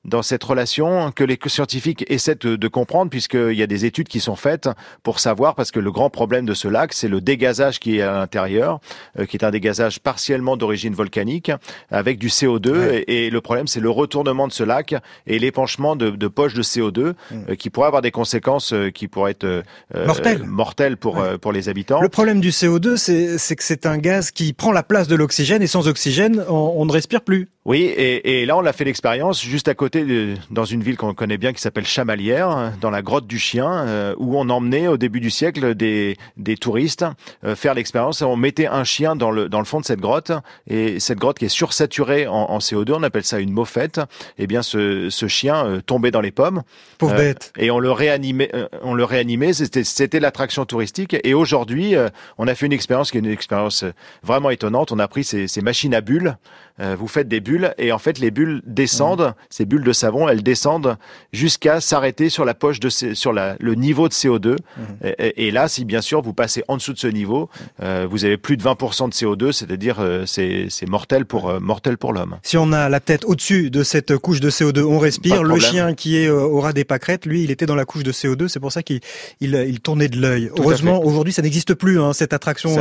[0.04, 4.08] dans cette relation que les scientifiques essaient de, de comprendre puisqu'il y a des études
[4.08, 4.68] qui sont faites
[5.02, 8.02] pour savoir parce que le grand problème de ce lac c'est le dégazage qui est
[8.02, 8.80] à l'intérieur,
[9.18, 11.50] euh, qui est un dégazage partiellement d'origine volcanique
[11.90, 14.94] avec du CO2 et, et le problème c'est le retournement de ce lac
[15.26, 19.08] et l'épanchement de, de poches de CO2 euh, qui pourraient avoir des conséquences euh, qui
[19.08, 19.62] pourraient être
[20.06, 20.42] Mortelles.
[20.44, 22.00] mortelles pour pour les habitants.
[22.00, 25.14] Le problème du CO2, c'est c'est que c'est un gaz qui prend la place de
[25.16, 27.48] l'oxygène et sans oxygène, on, on ne respire plus.
[27.64, 30.96] Oui, et, et là on a fait l'expérience juste à côté, de- dans une ville
[30.96, 32.47] qu'on connaît bien qui s'appelle Chamalières,
[32.80, 36.56] dans la grotte du chien, euh, où on emmenait au début du siècle des, des
[36.56, 37.04] touristes
[37.44, 38.22] euh, faire l'expérience.
[38.22, 40.32] On mettait un chien dans le, dans le fond de cette grotte,
[40.66, 44.00] et cette grotte qui est sursaturée en, en CO2, on appelle ça une moffette.
[44.38, 46.62] Eh bien, ce, ce chien euh, tombait dans les pommes.
[46.98, 47.52] Pauvre bête.
[47.58, 48.50] Et on le réanimait,
[48.82, 49.52] on le réanimait.
[49.52, 51.16] C'était, l'attraction touristique.
[51.22, 51.94] Et aujourd'hui,
[52.38, 53.84] on a fait une expérience qui est une expérience
[54.22, 54.90] vraiment étonnante.
[54.92, 56.36] On a pris ces, ces machines à bulles.
[56.80, 60.28] Euh, vous faites des bulles et en fait les bulles descendent, ces bulles de savon,
[60.28, 60.96] elles descendent
[61.32, 64.50] jusqu'à s'arrêter sur la poche de sur la, le niveau de CO2.
[64.50, 65.12] Mhm.
[65.18, 67.48] Et, là, si bien sûr vous passez en dessous de ce niveau,
[67.82, 72.12] euh, vous avez plus de 20% de CO2, c'est-à-dire euh, c'est mortel pour mortel pour
[72.12, 72.36] l'homme.
[72.42, 75.42] Si on a la tête au-dessus de cette couche de CO2, on respire.
[75.42, 78.12] Le chien qui est au ras des pâquerettes, lui, il était dans la couche de
[78.12, 78.48] CO2.
[78.48, 79.00] C'est pour ça qu'il
[79.40, 80.50] il, tournait de l'œil.
[80.58, 82.00] Heureusement, aujourd'hui, ça n'existe plus.
[82.00, 82.76] Hein, cette attraction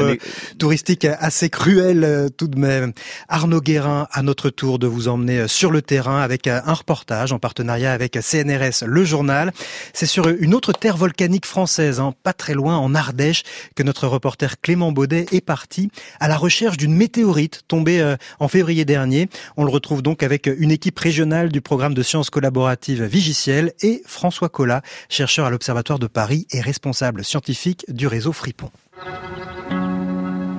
[0.59, 2.93] touristique assez cruelle tout de même.
[3.29, 7.39] Arnaud Guérin, à notre tour de vous emmener sur le terrain avec un reportage en
[7.39, 9.51] partenariat avec CNRS, le journal.
[9.93, 13.43] C'est sur une autre terre volcanique française, hein, pas très loin, en Ardèche,
[13.75, 18.47] que notre reporter Clément Baudet est parti à la recherche d'une météorite tombée euh, en
[18.47, 19.29] février dernier.
[19.55, 24.01] On le retrouve donc avec une équipe régionale du programme de sciences collaboratives Vigiciel et
[24.05, 28.71] François Collat, chercheur à l'Observatoire de Paris et responsable scientifique du réseau Fripon.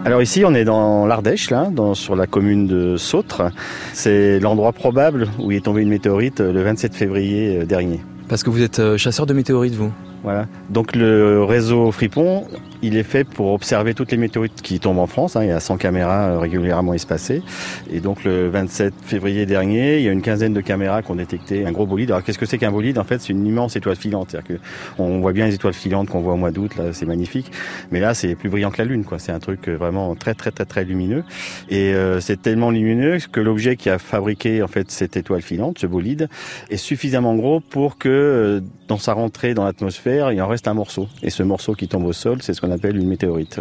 [0.09, 3.53] Alors ici, on est dans l'Ardèche, là, dans, sur la commune de Sautre.
[3.93, 8.01] C'est l'endroit probable où est tombée une météorite le 27 février euh, dernier.
[8.27, 9.93] Parce que vous êtes euh, chasseur de météorites, vous
[10.23, 10.47] Voilà.
[10.71, 12.45] Donc le réseau Fripon,
[12.83, 15.37] il est fait pour observer toutes les météorites qui tombent en France.
[15.37, 15.45] Hein.
[15.45, 17.43] Il y a 100 caméras euh, régulièrement espacées.
[17.91, 21.17] Et donc le 27 février dernier, il y a une quinzaine de caméras qui ont
[21.17, 22.11] détecté un gros bolide.
[22.11, 22.99] Alors qu'est-ce que c'est qu'un bolide?
[22.99, 24.31] En fait, c'est une immense étoile filante.
[24.31, 24.63] C'est-à-dire que
[24.99, 26.77] on voit bien les étoiles filantes qu'on voit au mois d'août.
[26.77, 27.51] Là, c'est magnifique.
[27.91, 29.05] Mais là, c'est plus brillant que la Lune.
[29.05, 29.19] Quoi.
[29.19, 31.25] C'est un truc euh, vraiment très très très très lumineux.
[31.69, 35.79] Et euh, c'est tellement lumineux que l'objet qui a fabriqué en fait cette étoile filante,
[35.79, 36.29] ce bolide,
[36.71, 41.09] est suffisamment gros pour que dans sa rentrée dans l'atmosphère, il en reste un morceau.
[41.23, 43.61] Et ce morceau qui tombe au sol, c'est ce qu'on appelle une météorite.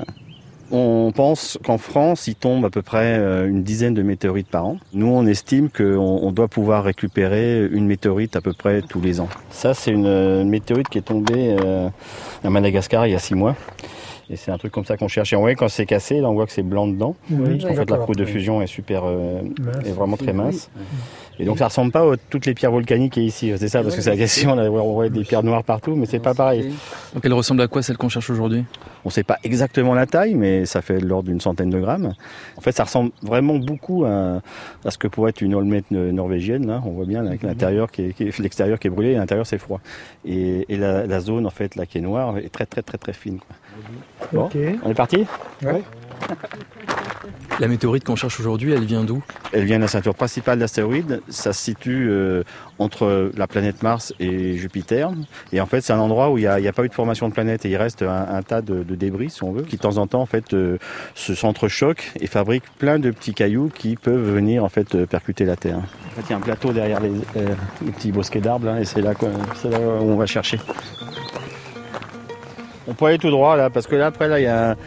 [0.70, 4.66] On pense qu'en France, il tombe à peu près euh, une dizaine de météorites par
[4.66, 4.78] an.
[4.94, 9.30] Nous, on estime qu'on doit pouvoir récupérer une météorite à peu près tous les ans.
[9.50, 11.88] Ça, c'est une, météorite qui est tombée euh,
[12.44, 13.56] à Madagascar il y a six mois.
[14.30, 15.32] Et c'est un truc comme ça qu'on cherche.
[15.32, 17.16] Et on voit quand c'est cassé, là on voit que c'est blanc dedans.
[17.32, 19.42] en fait, la croûte de fusion est super, euh,
[19.86, 20.70] est vraiment très mince.
[21.40, 23.84] Et donc ça ressemble pas à toutes les pierres volcaniques qui est ici, c'est ça,
[23.84, 26.74] parce que c'est la question, on voit des pierres noires partout, mais c'est pas pareil.
[27.14, 28.66] Donc elle ressemble à quoi celle qu'on cherche aujourd'hui?
[29.06, 32.14] On sait pas exactement la taille, mais ça fait l'ordre d'une centaine de grammes.
[32.58, 34.42] En fait, ça ressemble vraiment beaucoup à,
[34.90, 36.68] ce que pourrait être une olmette norvégienne.
[36.68, 39.80] Là, on voit bien l'intérieur qui est, l'extérieur qui est brûlé, et l'intérieur c'est froid.
[40.26, 43.40] Et, la, zone en fait là qui est noire est très très très très fine.
[44.32, 44.50] Bon,
[44.84, 45.26] on est parti?
[45.64, 45.84] Ouais.
[47.60, 49.24] La météorite qu'on cherche aujourd'hui, elle vient d'où?
[49.52, 51.22] Elle vient de la ceinture principale d'astéroïdes.
[51.28, 52.44] Ça se situe euh,
[52.78, 55.10] entre la planète Mars et Jupiter.
[55.52, 57.34] Et en fait, c'est un endroit où il n'y a, pas eu de formation de
[57.34, 60.06] planète et il reste un, tas de, débris, si on veut, qui de temps en
[60.06, 60.78] temps en fait euh,
[61.16, 65.46] se s'entrechoquent et fabriquent plein de petits cailloux qui peuvent venir en fait euh, percuter
[65.46, 65.78] la Terre.
[65.78, 67.12] En fait, il y a un plateau derrière les,
[67.92, 70.60] petits bosquets d'arbres et c'est là, là où on va chercher.
[72.88, 74.78] On peut aller tout droit là, parce que là après là il y a,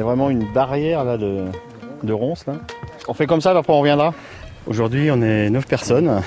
[0.00, 1.44] vraiment une barrière là de,
[2.02, 2.46] de ronces.
[2.46, 2.54] Là.
[3.08, 4.14] On fait comme ça, après on reviendra.
[4.66, 6.22] Aujourd'hui, on est 9 personnes.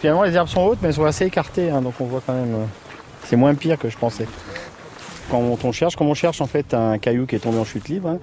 [0.00, 2.32] Finalement, les herbes sont hautes, mais elles sont assez écartées, hein, donc on voit quand
[2.32, 2.54] même.
[2.54, 2.64] Euh,
[3.24, 4.26] c'est moins pire que je pensais.
[5.30, 7.88] Quand on cherche, comme on cherche en fait un caillou qui est tombé en chute
[7.88, 8.18] libre, hein,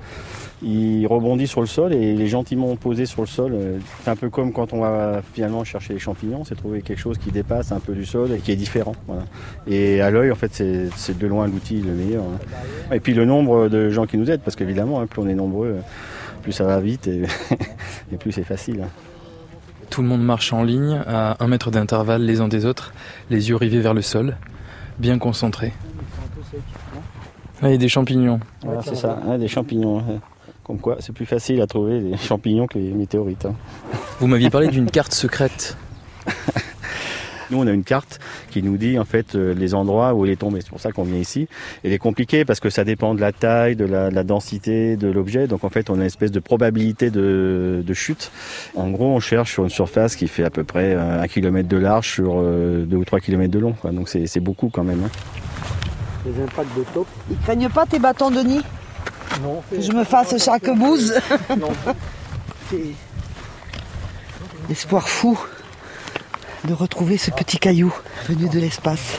[0.61, 3.53] il rebondit sur le sol et il est gentiment posé sur le sol.
[3.53, 6.99] Euh, c'est un peu comme quand on va finalement chercher les champignons, c'est trouver quelque
[6.99, 8.95] chose qui dépasse un peu du sol et qui est différent.
[9.67, 12.23] Et à l'œil, en fait, c'est de loin l'outil le meilleur.
[12.23, 12.93] Hein.
[12.93, 15.77] Et puis le nombre de gens qui nous aident, parce qu'évidemment, plus on est nombreux,
[16.41, 17.07] plus ça va vite
[18.11, 18.81] et, plus c'est facile.
[18.83, 18.89] Hein.
[19.89, 22.93] Tout le monde marche en ligne à un mètre d'intervalle les uns des autres,
[23.29, 24.35] les yeux rivés vers le sol,
[24.97, 25.73] bien concentrés.
[27.61, 28.39] Ah, des champignons.
[28.83, 30.03] c'est ça, des champignons.
[30.63, 33.45] Comme quoi, c'est plus facile à trouver des champignons que les météorites.
[33.45, 33.55] Hein.
[34.19, 35.77] Vous m'aviez parlé d'une carte secrète.
[37.49, 38.19] Nous, on a une carte
[38.51, 40.59] qui nous dit en fait euh, les endroits où il est tombé.
[40.61, 41.47] C'est pour ça qu'on vient ici.
[41.83, 45.47] Elle est compliquée parce que ça dépend de la taille, de la, densité de l'objet.
[45.47, 48.31] Donc en fait, on a une espèce de probabilité de, chute.
[48.75, 51.69] En gros, on cherche sur une surface qui fait à peu près euh, un kilomètre
[51.69, 53.75] de large sur 2 euh, ou 3 kilomètres de long.
[53.85, 55.03] Donc c'est beaucoup quand même.
[55.05, 55.46] Hein.
[56.27, 57.07] Les impacts de top.
[57.31, 58.61] Ils craignent pas tes bâtons de nid
[59.41, 59.63] Non.
[59.71, 61.13] Que je me fasse chaque bouse
[61.57, 61.69] Non.
[64.69, 65.39] Espoir fou
[66.65, 67.93] de retrouver ce petit caillou
[68.27, 69.17] venu de l'espace.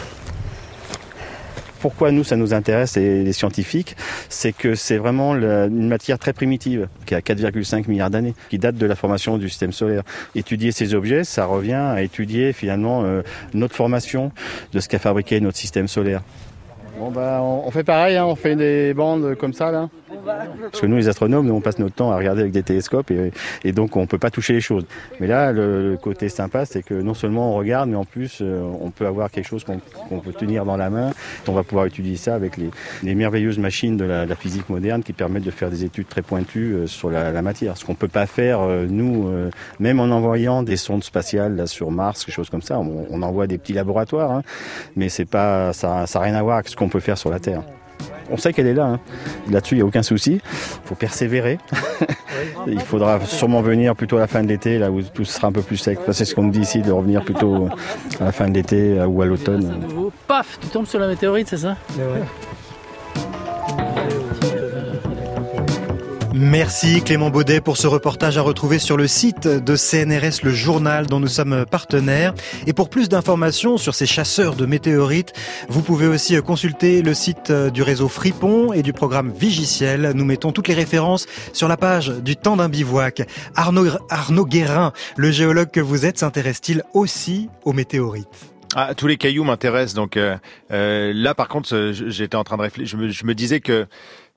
[1.80, 3.96] Pourquoi nous ça nous intéresse les scientifiques,
[4.28, 8.74] c'est que c'est vraiment une matière très primitive qui a 4,5 milliards d'années, qui date
[8.74, 10.02] de la formation du système solaire.
[10.34, 13.22] Étudier ces objets, ça revient à étudier finalement euh,
[13.54, 14.32] notre formation
[14.72, 16.22] de ce qu'a fabriqué notre système solaire.
[16.98, 19.88] Bon bah on, fait pareil, hein, on fait des bandes comme ça là.
[20.08, 23.10] Parce que nous, les astronomes, nous, on passe notre temps à regarder avec des télescopes
[23.10, 24.84] et, donc on peut pas toucher les choses.
[25.20, 28.62] Mais là, le, côté sympa, c'est que non seulement on regarde, mais en plus, euh,
[28.80, 31.12] on peut avoir quelque chose qu'on peut tenir dans la main.
[31.46, 35.44] On va pouvoir utiliser ça avec les, merveilleuses machines de la, physique moderne qui permettent
[35.44, 37.76] de faire des études très pointues euh, sur la, matière.
[37.76, 39.28] Ce qu'on peut pas faire, euh, nous,
[39.78, 42.78] même en envoyant des sondes spatiales là, sur Mars, quelque chose comme ça.
[42.78, 44.42] On, envoie des petits laboratoires, hein,
[44.94, 47.40] mais c'est pas, ça n'a rien à voir avec ce qu'on peut faire sur la
[47.40, 47.62] Terre.
[48.30, 48.86] On sait qu'elle est là.
[48.86, 49.00] Hein.
[49.50, 50.40] Là-dessus, il n'y a aucun souci.
[50.42, 51.58] Il faut persévérer.
[52.66, 55.52] il faudra sûrement venir plutôt à la fin de l'été, là où tout sera un
[55.52, 55.98] peu plus sec.
[56.12, 57.68] c'est ce qu'on nous dit ici, de revenir plutôt
[58.20, 59.86] à la fin de l'été ou à l'automne.
[60.26, 61.76] Paf, tu tombes sur la météorite, c'est ça?
[66.40, 71.06] Merci Clément Baudet pour ce reportage à retrouver sur le site de CNRS Le Journal
[71.06, 72.32] dont nous sommes partenaires.
[72.68, 75.32] Et pour plus d'informations sur ces chasseurs de météorites,
[75.68, 80.12] vous pouvez aussi consulter le site du réseau Fripon et du programme Vigiciel.
[80.14, 83.22] Nous mettons toutes les références sur la page du temps d'un bivouac.
[83.56, 88.52] Arnaud, Arnaud Guérin, le géologue que vous êtes, s'intéresse-t-il aussi aux météorites?
[88.76, 89.94] Ah, tous les cailloux m'intéressent.
[89.94, 90.36] Donc euh,
[90.70, 92.96] euh, là, par contre, j'étais en train de réfléchir.
[93.10, 93.88] je me disais que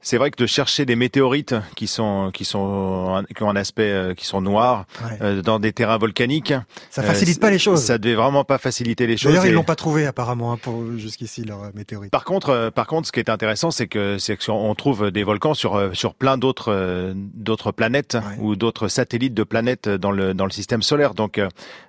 [0.02, 3.92] c'est vrai que de chercher des météorites qui sont qui sont qui ont un aspect
[3.92, 4.86] euh, qui sont noirs
[5.22, 6.54] euh, dans des terrains volcanique,
[6.90, 7.84] ça facilite pas les choses.
[7.84, 9.32] Ça devait vraiment pas faciliter les choses.
[9.32, 12.12] D'ailleurs, ils l'ont pas trouvé apparemment hein, pour jusqu'ici leur météorite.
[12.12, 15.24] Par contre, euh, par contre, ce qui est intéressant, c'est que c'est qu'on trouve des
[15.24, 20.46] volcans sur sur plein d'autres d'autres planètes ou d'autres satellites de planètes dans le dans
[20.46, 21.14] le système solaire.
[21.14, 21.40] Donc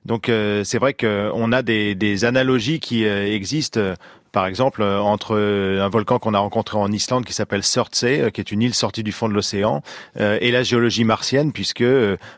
[0.04, 3.94] donc c'est vrai qu'on a des des analogies qui existent
[4.32, 8.20] par exemple, euh, entre euh, un volcan qu'on a rencontré en Islande qui s'appelle Surtsey,
[8.20, 9.82] euh, qui est une île sortie du fond de l'océan,
[10.18, 11.84] et la géologie martienne, puisque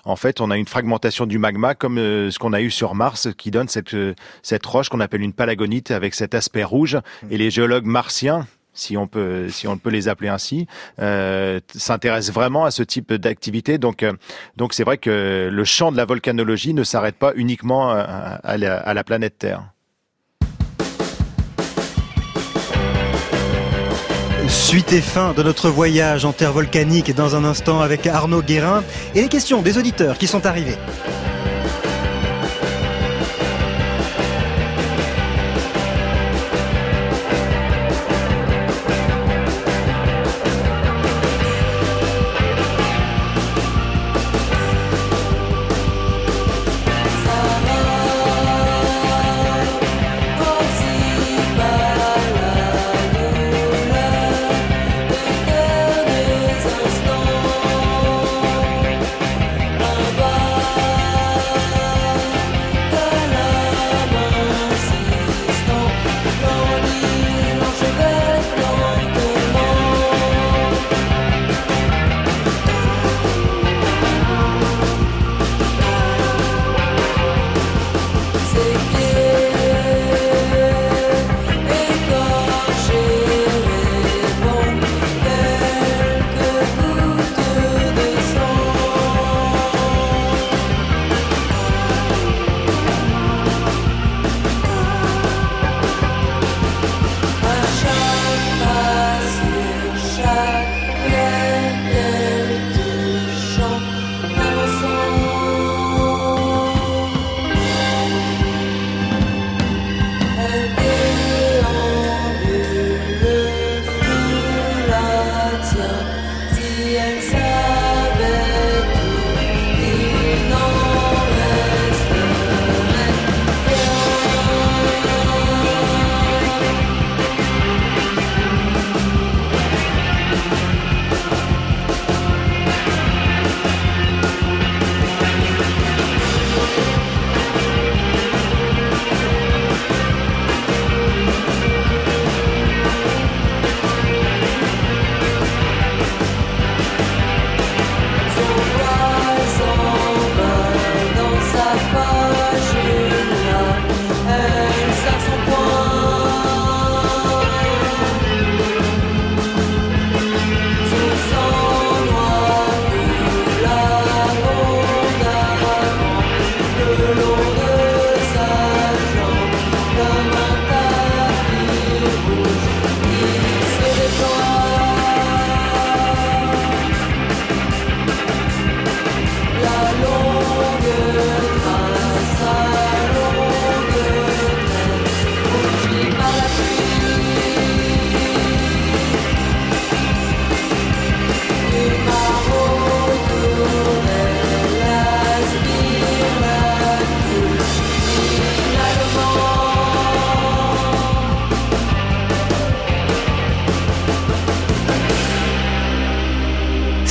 [0.05, 3.29] en fait on a une fragmentation du magma comme ce qu'on a eu sur Mars,
[3.37, 3.97] qui donne cette
[4.43, 6.99] cette roche qu'on appelle une palagonite avec cet aspect rouge.
[7.31, 10.67] Et les géologues martiens si on peut si on peut les appeler ainsi,
[10.99, 13.79] euh, s'intéressent vraiment à ce type d'activité.
[13.79, 14.05] Donc
[14.57, 19.05] donc c'est vrai que le champ de la volcanologie ne s'arrête pas uniquement à la
[19.05, 19.74] planète Terre.
[24.55, 28.85] Suite et fin de notre voyage en terre volcanique dans un instant avec Arnaud Guérin
[29.17, 30.79] et les questions des auditeurs qui sont arrivés.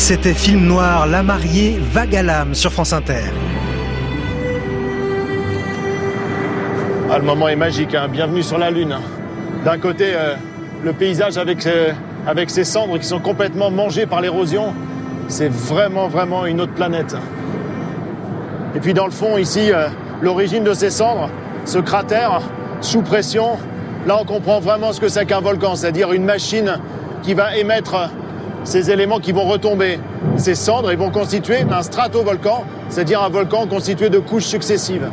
[0.05, 3.23] C'était film noir, La mariée vague à l'âme sur France Inter.
[7.09, 8.09] Ah, le moment est magique, hein.
[8.11, 8.97] bienvenue sur la Lune.
[9.63, 10.35] D'un côté, euh,
[10.83, 11.93] le paysage avec, euh,
[12.27, 14.73] avec ses cendres qui sont complètement mangées par l'érosion,
[15.29, 17.15] c'est vraiment, vraiment une autre planète.
[18.75, 19.87] Et puis dans le fond, ici, euh,
[20.21, 21.29] l'origine de ces cendres,
[21.63, 22.41] ce cratère,
[22.81, 23.51] sous pression,
[24.05, 26.77] là on comprend vraiment ce que c'est qu'un volcan, c'est-à-dire une machine
[27.21, 28.09] qui va émettre
[28.63, 29.99] ces éléments qui vont retomber.
[30.37, 35.09] Ces cendres, ils vont constituer un stratovolcan, c'est-à-dire un volcan constitué de couches successives.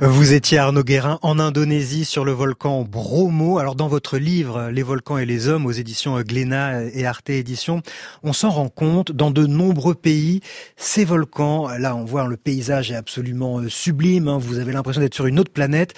[0.00, 3.58] Vous étiez Arnaud Guérin en Indonésie sur le volcan Bromo.
[3.58, 7.80] Alors dans votre livre Les volcans et les hommes aux éditions Glénat et Arte Éditions,
[8.22, 10.40] on s'en rend compte dans de nombreux pays,
[10.76, 14.36] ces volcans, là on voit le paysage est absolument euh, sublime, hein.
[14.38, 15.94] vous avez l'impression d'être sur une autre planète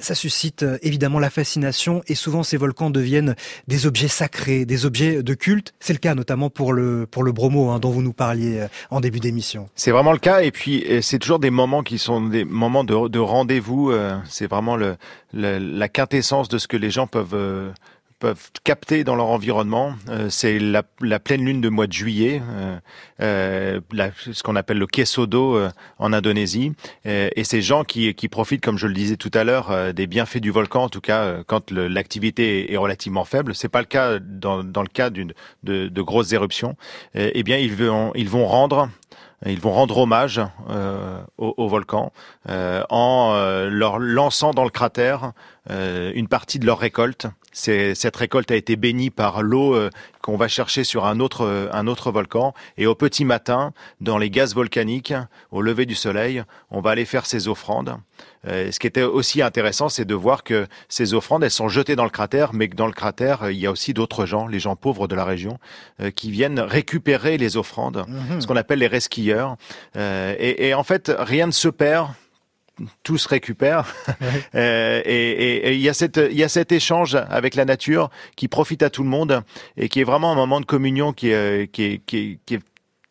[0.00, 3.34] ça suscite euh, évidemment la fascination et souvent ces volcans deviennent
[3.68, 5.74] des objets sacrés, des objets de culte.
[5.80, 8.68] C'est le cas notamment pour le pour le Bromo hein, dont vous nous parliez euh,
[8.90, 9.68] en début d'émission.
[9.74, 12.84] C'est vraiment le cas et puis euh, c'est toujours des moments qui sont des moments
[12.84, 13.92] de, de rendez-vous.
[14.28, 14.96] C'est vraiment le,
[15.32, 17.72] la quintessence de ce que les gens peuvent
[18.20, 19.94] peuvent capter dans leur environnement.
[20.08, 22.78] Euh, c'est la, la, pleine lune de mois de juillet, euh,
[23.22, 26.72] euh la, ce qu'on appelle le Kesodo euh, en Indonésie.
[27.04, 30.38] et ces gens qui, qui profitent, comme je le disais tout à l'heure, des bienfaits
[30.38, 33.54] du volcan, en tout cas quand l'activité est relativement faible.
[33.54, 35.32] C'est pas le cas dans, dans le cas d'une
[35.64, 36.76] de, de, grosses éruptions.
[37.14, 38.90] eh bien, ils vont, ils vont rendre
[39.46, 42.12] ils vont rendre hommage euh, au, au, volcan
[42.48, 43.32] euh, en
[43.70, 45.32] leur lançant dans le cratère
[45.68, 49.90] une partie de leur récolte cette récolte a été bénie par l'eau euh,
[50.22, 52.54] qu'on va chercher sur un autre, euh, un autre volcan.
[52.76, 55.14] Et au petit matin, dans les gaz volcaniques,
[55.50, 57.96] au lever du soleil, on va aller faire ces offrandes.
[58.46, 61.96] Euh, ce qui était aussi intéressant, c'est de voir que ces offrandes, elles sont jetées
[61.96, 64.60] dans le cratère, mais que dans le cratère, il y a aussi d'autres gens, les
[64.60, 65.58] gens pauvres de la région,
[66.14, 68.40] qui viennent récupérer les offrandes, mhm.
[68.40, 69.56] ce qu'on appelle les resquilleurs.
[69.96, 72.08] et, et en fait, rien ne se perd
[73.02, 73.86] tout se récupère.
[74.54, 78.82] Euh, et il y, a il y a cet échange avec la nature qui profite
[78.82, 79.42] à tout le monde
[79.76, 82.60] et qui est vraiment un moment de communion qui est, qui est, qui est,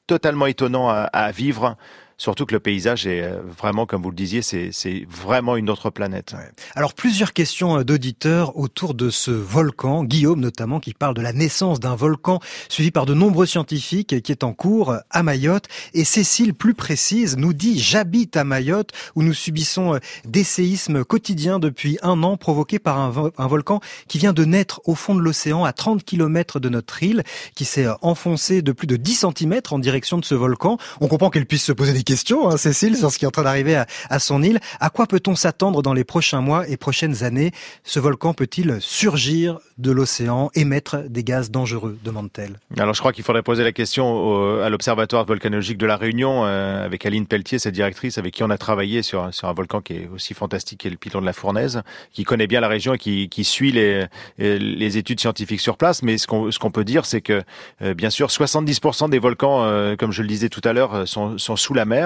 [0.08, 1.78] totalement étonnant à, à vivre.
[2.20, 5.90] Surtout que le paysage est euh, vraiment, comme vous le disiez, c'est vraiment une autre
[5.90, 6.36] planète.
[6.76, 10.04] Alors plusieurs questions euh, d'auditeurs autour de ce volcan.
[10.04, 14.32] Guillaume notamment qui parle de la naissance d'un volcan suivi par de nombreux scientifiques qui
[14.34, 15.70] est en cours à Mayotte.
[15.94, 21.06] Et Cécile, plus précise, nous dit j'habite à Mayotte où nous subissons euh, des séismes
[21.06, 25.16] quotidiens depuis un an provoqués par un, un volcan qui vient de naître au fond
[25.16, 27.24] de l'océan à 30 km de notre île,
[27.56, 30.78] qui s'est enfoncé de plus de 10 cm en direction de ce volcan.
[31.00, 33.32] On comprend qu'elle puisse se poser des question, hein, Cécile, sur ce qui est en
[33.32, 34.60] train d'arriver à, son île.
[34.80, 37.52] À quoi peut-on s'attendre dans les prochains mois et prochaines années?
[37.84, 42.00] Ce volcan peut-il surgir de l'océan, émettre des gaz dangereux?
[42.04, 42.60] demande-t-elle.
[42.80, 46.84] Alors je crois qu'il faudrait poser la question à l'Observatoire volcanologique de la Réunion, euh,
[46.84, 49.94] avec Aline Pelletier, sa directrice, avec qui on a travaillé sur, sur un volcan qui
[49.94, 52.98] est aussi fantastique qu'est le Piton de la Fournaise, qui connaît bien la région et
[52.98, 54.08] qui, qui suit les,
[54.40, 56.02] les études scientifiques sur place.
[56.02, 57.44] Mais ce qu'on peut dire, c'est que,
[57.84, 61.38] euh, bien sûr, 70% des volcans, euh, comme je le disais tout à l'heure, sont,
[61.38, 61.99] sont sous la mer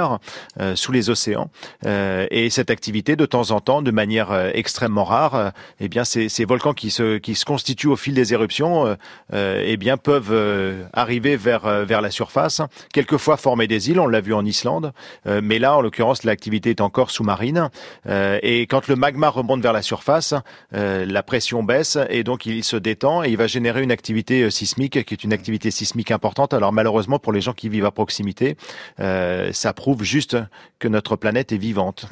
[0.60, 1.50] euh, sous les océans.
[1.86, 6.04] Euh, et cette activité, de temps en temps, de manière euh, extrêmement rare, eh bien,
[6.04, 8.96] ces, ces, volcans qui se, qui se constituent au fil des éruptions,
[9.34, 12.62] eh bien, peuvent arriver vers, vers la surface,
[12.94, 14.94] quelquefois former des îles, on l'a vu en Islande,
[15.26, 17.70] mais là, en l'occurrence, l'activité est encore sous-marine.
[18.08, 20.34] et quand le magma remonte vers la surface,
[20.72, 25.04] la pression baisse et donc il se détend et il va générer une activité sismique
[25.04, 26.54] qui est une activité sismique importante.
[26.54, 28.56] Alors malheureusement pour les gens qui vivent à proximité,
[28.98, 30.38] ça prouve juste
[30.80, 32.06] que notre planète est vivante.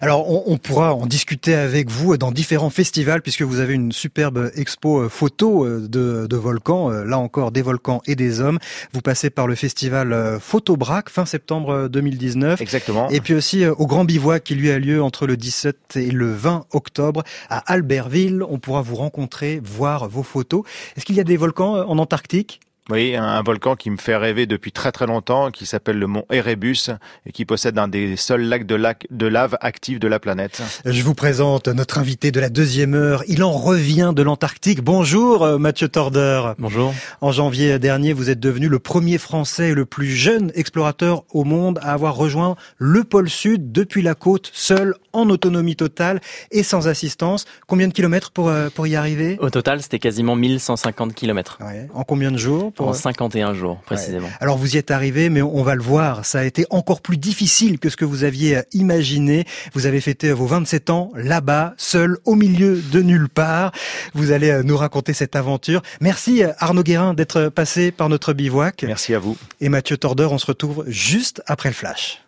[0.00, 3.90] Alors on, on, pourra en discuter avec vous dans différents festivals puisque vous avez une
[3.90, 8.40] superbe expo euh, photo euh, de, de volcans, euh, là encore des volcans et des
[8.40, 8.60] hommes.
[8.92, 12.60] Vous passez par le festival Photobrac fin septembre 2019.
[12.60, 13.08] Exactement.
[13.08, 16.32] Et puis aussi au Grand Bivouac qui lui a lieu entre le 17 et le
[16.32, 18.44] 20 octobre à Albertville.
[18.48, 20.62] On pourra vous rencontrer, voir vos photos.
[20.96, 22.60] Est-ce qu'il y a des volcans en Antarctique?
[22.88, 26.24] Oui, un, volcan qui me fait rêver depuis très très longtemps, qui s'appelle le mont
[26.30, 26.90] Erebus
[27.26, 30.62] et qui possède un des seuls lacs de, lac, de lave actifs de la planète.
[30.84, 33.24] Je vous présente notre invité de la deuxième heure.
[33.26, 34.82] Il en revient de l'Antarctique.
[34.82, 36.52] Bonjour euh, Mathieu Torder.
[36.58, 36.94] Bonjour.
[37.20, 41.42] En janvier dernier, vous êtes devenu le premier Français et le plus jeune explorateur au
[41.42, 46.20] monde à avoir rejoint le pôle Sud depuis la côte, seul, en autonomie totale
[46.52, 47.46] et sans assistance.
[47.66, 49.38] Combien de kilomètres pour, euh, pour y arriver?
[49.40, 51.58] Au total, c'était quasiment 1150 kilomètres.
[51.92, 52.72] En combien de jours?
[52.76, 52.88] Pour...
[52.88, 54.28] En 51 jours, précisément.
[54.40, 57.16] Alors vous y êtes arrivé, mais on va le voir, ça a été encore plus
[57.16, 59.44] difficile que ce que vous aviez imaginé.
[59.74, 63.72] Vous avez fêté vos 27 ans là-bas, seul, au milieu de nulle part.
[64.14, 65.82] Vous allez nous raconter cette aventure.
[66.00, 68.84] Merci Arnaud Guérin d'être passé par notre bivouac.
[68.86, 69.36] Merci à vous.
[69.60, 72.20] Et Mathieu Tordeur, on se retrouve juste après le flash.